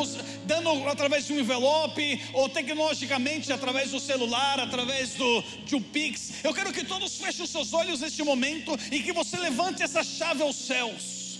[0.45, 5.43] dando através de um envelope, ou tecnologicamente através do celular, através do,
[5.91, 9.81] Pix, eu quero que todos fechem os seus olhos neste momento e que você levante
[9.81, 11.39] essa chave aos céus.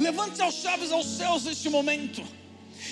[0.00, 2.24] Levante as chaves aos céus neste momento.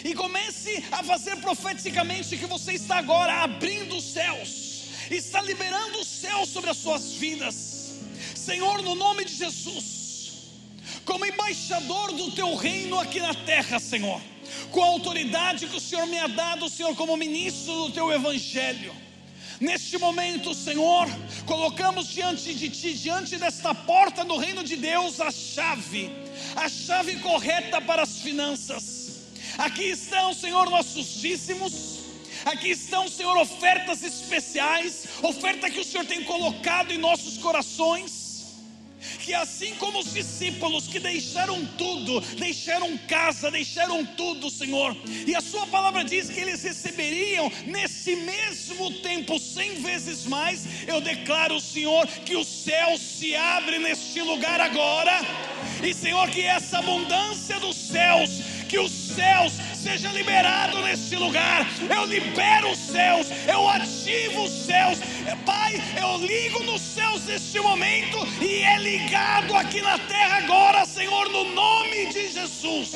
[0.05, 6.09] E comece a fazer profeticamente que você está agora abrindo os céus, está liberando os
[6.09, 7.84] céus sobre as suas vidas
[8.45, 10.51] Senhor, no nome de Jesus,
[11.07, 14.21] como embaixador do teu reino aqui na terra, Senhor,
[14.71, 18.95] com a autoridade que o Senhor me ha dado, Senhor, como ministro do teu evangelho.
[19.59, 21.07] Neste momento, Senhor,
[21.47, 26.11] colocamos diante de Ti, diante desta porta do reino de Deus, a chave,
[26.55, 29.23] a chave correta para as finanças.
[29.57, 32.01] Aqui estão, Senhor, nossos dízimos,
[32.45, 38.24] aqui estão, Senhor, ofertas especiais, oferta que o Senhor tem colocado em nossos corações
[39.21, 45.41] que assim como os discípulos que deixaram tudo, deixaram casa, deixaram tudo, Senhor, e a
[45.41, 52.07] Sua palavra diz que eles receberiam nesse mesmo tempo cem vezes mais, eu declaro, Senhor,
[52.07, 55.21] que o céu se abre neste lugar agora,
[55.83, 58.31] e Senhor, que essa abundância dos céus,
[58.75, 61.65] que os céus seja liberado neste lugar.
[61.89, 64.99] Eu libero os céus, eu ativo os céus.
[65.47, 71.29] Pai, eu ligo nos céus neste momento e é ligado aqui na terra agora, Senhor,
[71.29, 72.91] no nome de Jesus.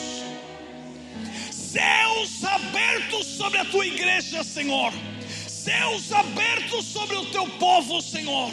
[1.53, 4.93] Céus abertos sobre a tua igreja, Senhor.
[5.47, 8.51] Céus abertos sobre o teu povo, Senhor.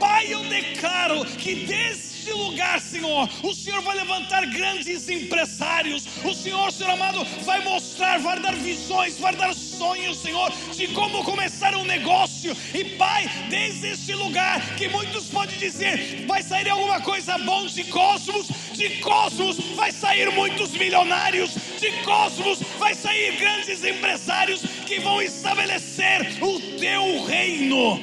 [0.00, 6.06] Pai, eu declaro que desde neste lugar, Senhor, o Senhor vai levantar grandes empresários.
[6.24, 11.24] O Senhor, Senhor amado, vai mostrar, vai dar visões, vai dar sonhos, Senhor, de como
[11.24, 12.56] começar um negócio.
[12.74, 17.84] E Pai, desde este lugar que muitos podem dizer, vai sair alguma coisa bom de
[17.84, 25.22] Cosmos, de Cosmos vai sair muitos milionários, de Cosmos vai sair grandes empresários que vão
[25.22, 28.02] estabelecer o teu reino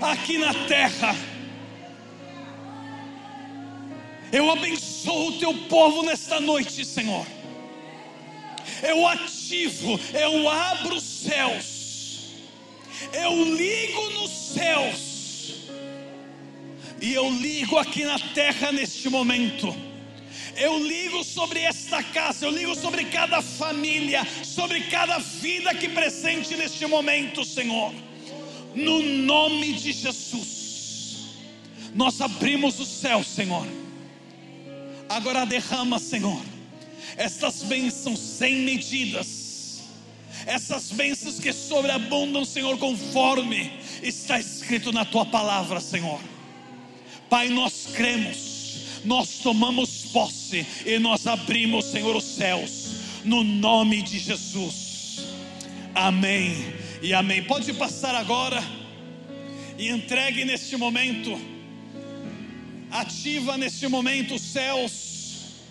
[0.00, 1.31] aqui na terra.
[4.32, 7.26] Eu abençoo o teu povo nesta noite, Senhor.
[8.82, 12.30] Eu ativo, eu abro os céus,
[13.12, 15.68] eu ligo nos céus,
[17.00, 19.74] e eu ligo aqui na terra neste momento.
[20.56, 26.56] Eu ligo sobre esta casa, eu ligo sobre cada família, sobre cada vida que presente
[26.56, 27.92] neste momento, Senhor.
[28.74, 31.28] No nome de Jesus,
[31.94, 33.81] nós abrimos o céu, Senhor
[35.12, 36.42] Agora derrama, Senhor,
[37.18, 39.82] estas bênçãos sem medidas,
[40.46, 43.70] essas bênçãos que sobreabundam, Senhor, conforme
[44.02, 46.18] está escrito na tua palavra, Senhor.
[47.28, 54.18] Pai, nós cremos, nós tomamos posse e nós abrimos, Senhor, os céus, no nome de
[54.18, 55.26] Jesus.
[55.94, 56.56] Amém
[57.02, 57.44] e amém.
[57.44, 58.64] Pode passar agora
[59.76, 61.51] e entregue neste momento
[62.92, 65.62] ativa neste momento os céus.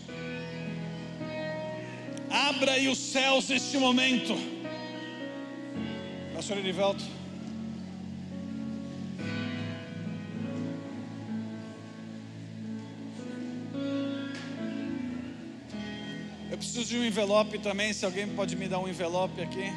[2.30, 4.35] Abra aí os céus neste momento.
[6.34, 7.03] Pastor Erivelto.
[16.49, 19.72] Eu preciso de um envelope também, se alguém pode me dar um envelope aqui.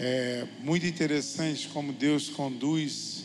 [0.00, 3.24] É muito interessante como Deus conduz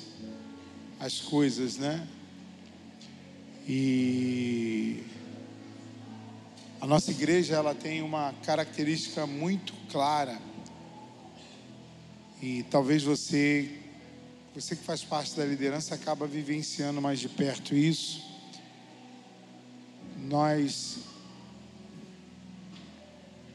[1.00, 2.08] as coisas, né?
[3.68, 5.04] E
[6.82, 10.42] a nossa igreja ela tem uma característica muito clara.
[12.42, 13.78] E talvez você,
[14.56, 18.20] você que faz parte da liderança, acaba vivenciando mais de perto isso.
[20.18, 20.98] Nós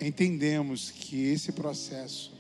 [0.01, 2.38] entendemos que esse processo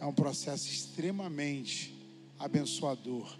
[0.00, 1.94] é um processo extremamente
[2.38, 3.36] abençoador.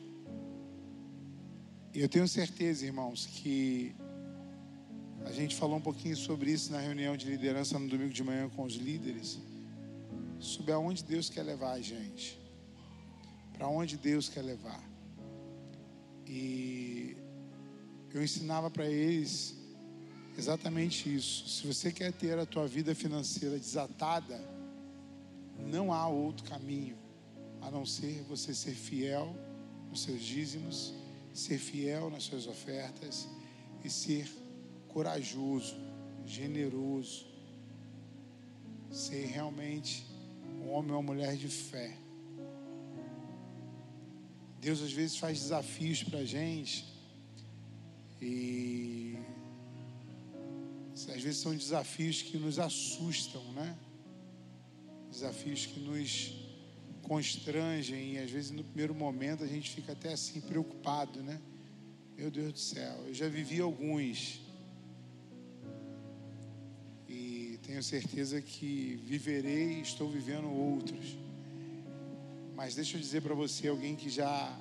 [1.95, 3.95] E eu tenho certeza, irmãos, que
[5.25, 8.49] a gente falou um pouquinho sobre isso na reunião de liderança no domingo de manhã
[8.49, 9.39] com os líderes,
[10.39, 12.39] sobre aonde Deus quer levar a gente,
[13.53, 14.83] para onde Deus quer levar.
[16.27, 17.17] E
[18.13, 19.57] eu ensinava para eles
[20.37, 21.49] exatamente isso.
[21.49, 24.39] Se você quer ter a tua vida financeira desatada,
[25.59, 26.97] não há outro caminho
[27.61, 29.35] a não ser você ser fiel
[29.91, 30.95] nos seus dízimos,
[31.35, 33.29] ser fiel nas suas ofertas
[33.85, 34.29] e ser
[34.89, 35.77] corajoso,
[36.27, 37.27] generoso,
[38.91, 40.07] ser realmente
[40.61, 41.97] um homem ou uma mulher de fé.
[44.61, 46.85] Deus às vezes faz desafios para a gente
[48.21, 49.17] e
[50.95, 53.77] às vezes são desafios que nos assustam, né?
[55.21, 56.35] Desafios que nos
[57.03, 61.41] constrangem e às vezes no primeiro momento a gente fica até assim preocupado, né?
[62.17, 64.41] Meu Deus do céu, eu já vivi alguns.
[67.09, 71.17] E tenho certeza que viverei estou vivendo outros.
[72.55, 74.57] Mas deixa eu dizer para você, alguém que já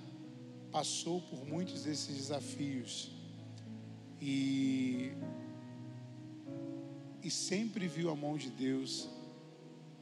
[0.71, 3.11] passou por muitos desses desafios
[4.21, 5.11] e,
[7.23, 9.09] e sempre viu a mão de Deus,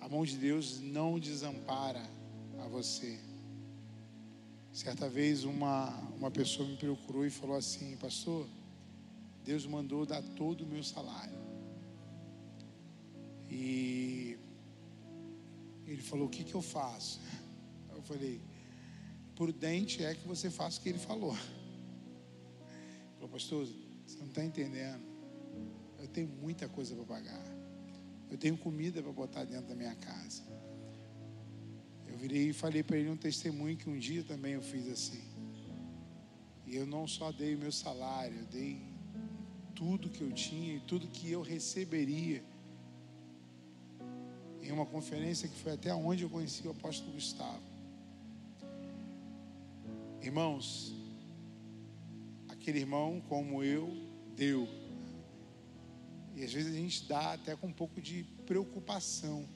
[0.06, 2.08] a mão de Deus não desampara
[2.64, 3.20] a você.
[4.72, 8.48] Certa vez uma, uma pessoa me procurou e falou assim, pastor,
[9.44, 11.36] Deus mandou dar todo o meu salário.
[13.50, 14.38] E
[15.88, 17.20] ele falou, o que, que eu faço?
[17.96, 18.40] Eu falei,
[19.36, 21.34] prudente é que você faça o que ele falou.
[21.34, 23.68] Ele falou, pastor,
[24.06, 25.02] você não está entendendo.
[25.98, 27.55] Eu tenho muita coisa para pagar.
[28.36, 30.44] Eu tenho comida para botar dentro da minha casa.
[32.06, 35.24] Eu virei e falei para ele um testemunho que um dia também eu fiz assim.
[36.66, 38.82] E eu não só dei o meu salário, eu dei
[39.74, 42.44] tudo que eu tinha e tudo que eu receberia.
[44.62, 47.64] Em uma conferência que foi até onde eu conheci o apóstolo Gustavo.
[50.22, 50.94] Irmãos,
[52.50, 53.90] aquele irmão como eu
[54.36, 54.68] deu.
[56.36, 59.48] E às vezes a gente dá até com um pouco de preocupação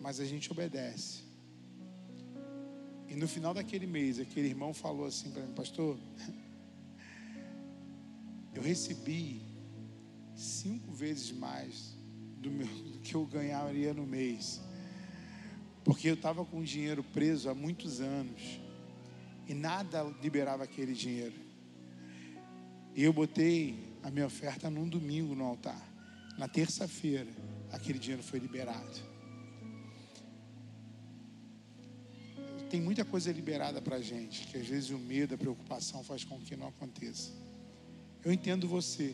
[0.00, 1.22] mas a gente obedece.
[3.06, 5.98] E no final daquele mês, aquele irmão falou assim para mim, pastor,
[8.54, 9.42] eu recebi
[10.34, 11.94] cinco vezes mais
[12.38, 14.60] do, meu, do que eu ganharia no mês,
[15.84, 18.58] porque eu estava com dinheiro preso há muitos anos
[19.46, 21.34] e nada liberava aquele dinheiro.
[22.94, 25.80] E eu botei a minha oferta num domingo no altar.
[26.38, 27.30] Na terça-feira,
[27.70, 29.10] aquele dinheiro foi liberado.
[32.70, 36.22] tem muita coisa liberada para a gente, que às vezes o medo, a preocupação faz
[36.22, 37.32] com que não aconteça.
[38.24, 39.12] Eu entendo você,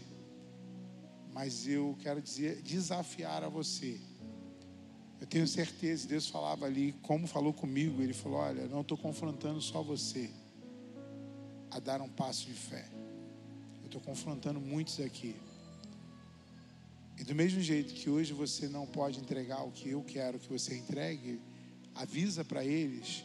[1.33, 3.99] mas eu quero dizer, desafiar a você.
[5.19, 9.63] Eu tenho certeza, Deus falava ali, como falou comigo, Ele falou: Olha, não estou confrontando
[9.63, 10.31] só você
[11.71, 12.85] a dar um passo de fé.
[13.97, 15.35] Estou confrontando muitos aqui.
[17.19, 20.53] E do mesmo jeito que hoje você não pode entregar o que eu quero que
[20.53, 21.41] você entregue,
[21.95, 23.25] avisa para eles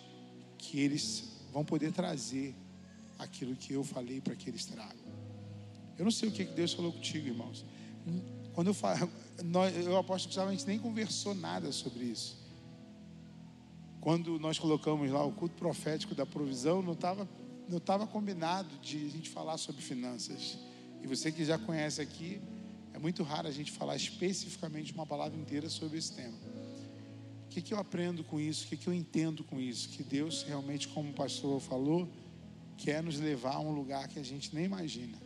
[0.58, 2.56] que eles vão poder trazer
[3.20, 5.12] aquilo que eu falei para que eles tragam.
[5.98, 7.66] Eu não sei o que Deus falou contigo, irmãos.
[8.54, 9.12] Quando eu falo,
[9.84, 12.40] eu aposto que a gente nem conversou nada sobre isso.
[14.00, 17.28] Quando nós colocamos lá o culto profético da provisão, não estava
[17.72, 20.58] não tava combinado de a gente falar sobre finanças.
[21.02, 22.42] E você que já conhece aqui,
[22.94, 26.38] é muito raro a gente falar especificamente uma palavra inteira sobre esse tema.
[27.46, 28.66] O que, que eu aprendo com isso?
[28.66, 29.88] O que, que eu entendo com isso?
[29.88, 32.10] Que Deus realmente, como o pastor falou,
[32.78, 35.18] quer nos levar a um lugar que a gente nem imagina.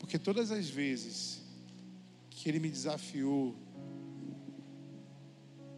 [0.00, 1.42] Porque todas as vezes
[2.28, 3.54] que Ele me desafiou,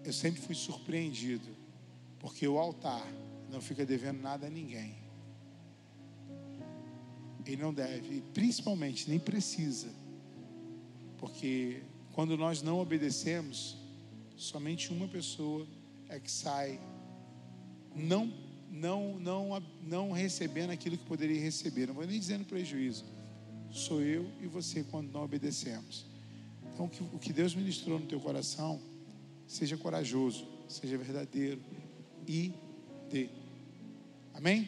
[0.03, 1.49] eu sempre fui surpreendido,
[2.19, 3.07] porque o altar
[3.51, 4.95] não fica devendo nada a ninguém.
[7.45, 9.89] Ele não deve, e principalmente nem precisa,
[11.19, 11.83] porque
[12.13, 13.77] quando nós não obedecemos,
[14.37, 15.67] somente uma pessoa
[16.09, 16.81] é que sai
[17.95, 18.33] não
[18.71, 21.87] não não não recebendo aquilo que poderia receber.
[21.87, 23.05] Não vou nem dizendo prejuízo.
[23.71, 26.07] Sou eu e você quando não obedecemos.
[26.73, 28.81] Então o que Deus ministrou no teu coração,
[29.47, 31.61] seja corajoso, seja verdadeiro
[32.27, 32.53] e
[33.11, 33.29] dê.
[34.41, 34.67] Amém?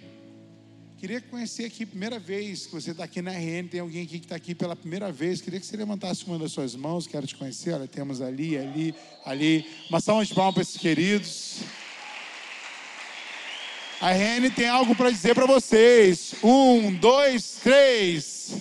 [0.99, 4.27] Queria conhecer aqui, primeira vez que você está aqui na RN, tem alguém aqui que
[4.27, 5.40] está aqui pela primeira vez.
[5.40, 7.73] Queria que você levantasse uma das suas mãos, quero te conhecer.
[7.73, 8.94] Olha, temos ali, ali,
[9.24, 9.66] ali.
[9.89, 11.61] Uma salva de palmas para esses queridos.
[13.99, 16.35] A RN tem algo para dizer para vocês.
[16.44, 18.59] Um, dois, três.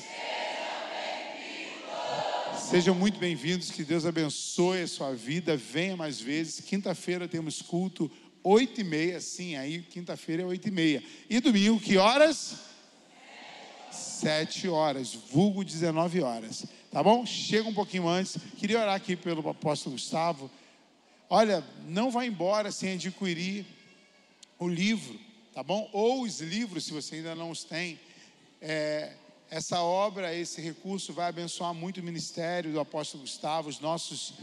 [2.69, 5.57] Sejam muito bem-vindos, que Deus abençoe a sua vida.
[5.57, 6.61] Venha mais vezes.
[6.61, 8.09] Quinta-feira temos culto
[8.43, 11.03] oito e meia, sim, aí quinta-feira é oito e meia.
[11.29, 12.55] E domingo, que horas?
[13.91, 16.65] Sete horas, vulgo 19 horas.
[16.91, 17.25] Tá bom?
[17.25, 18.37] Chega um pouquinho antes.
[18.57, 20.49] Queria orar aqui pelo apóstolo Gustavo.
[21.29, 23.65] Olha, não vá embora sem adquirir
[24.59, 25.17] o livro,
[25.53, 25.89] tá bom?
[25.93, 27.99] Ou os livros, se você ainda não os tem.
[28.61, 29.13] É,
[29.49, 34.33] essa obra, esse recurso vai abençoar muito o ministério do apóstolo Gustavo, os nossos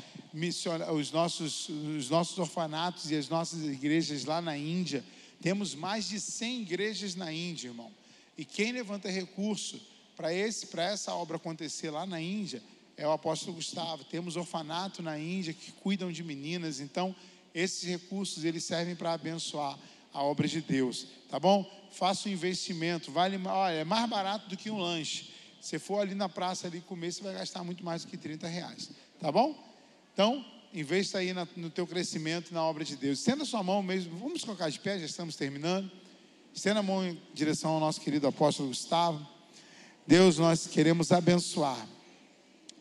[0.95, 5.05] os nossos, os nossos orfanatos e as nossas igrejas lá na Índia.
[5.41, 7.91] Temos mais de 100 igrejas na Índia, irmão.
[8.37, 9.81] E quem levanta recurso
[10.17, 12.63] para essa obra acontecer lá na Índia
[12.97, 14.05] é o apóstolo Gustavo.
[14.05, 16.81] Temos orfanato na Índia que cuidam de meninas.
[16.81, 17.15] Então,
[17.55, 19.79] esses recursos eles servem para abençoar
[20.13, 21.69] a obra de Deus, tá bom?
[21.93, 25.31] Faça um investimento, vale, olha, é mais barato do que um lanche.
[25.61, 28.47] Se for ali na praça ali comer, você vai gastar muito mais do que 30
[28.49, 28.91] reais,
[29.21, 29.68] tá bom?
[30.19, 33.21] Então, investa aí no teu crescimento na obra de Deus.
[33.21, 35.89] Estenda sua mão mesmo, vamos colocar de pé, já estamos terminando.
[36.53, 39.25] Estenda a mão em direção ao nosso querido apóstolo Gustavo.
[40.05, 41.87] Deus, nós queremos abençoar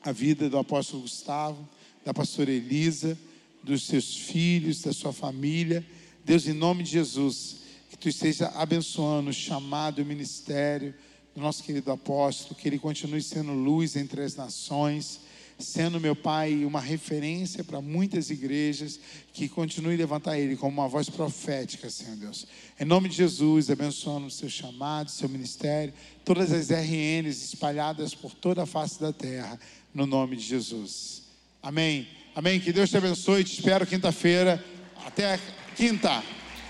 [0.01, 1.69] a vida do apóstolo Gustavo,
[2.03, 3.15] da pastora Elisa,
[3.61, 5.85] dos seus filhos, da sua família.
[6.25, 7.57] Deus, em nome de Jesus,
[7.91, 10.91] que tu esteja abençoando o chamado o ministério
[11.35, 15.26] do nosso querido apóstolo, que ele continue sendo luz entre as nações
[15.59, 18.99] sendo, meu Pai, uma referência para muitas igrejas,
[19.33, 22.45] que continue a levantar Ele como uma voz profética, Senhor Deus.
[22.79, 25.93] Em nome de Jesus, abençoando o seu chamado, o seu ministério,
[26.23, 29.59] todas as RNs espalhadas por toda a face da terra,
[29.93, 31.23] no nome de Jesus.
[31.61, 32.07] Amém.
[32.35, 32.59] Amém.
[32.59, 33.43] Que Deus te abençoe.
[33.43, 34.63] Te espero quinta-feira.
[35.05, 35.39] Até
[35.75, 36.23] quinta.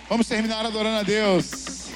[0.08, 1.88] Vamos terminar adorando a Deus.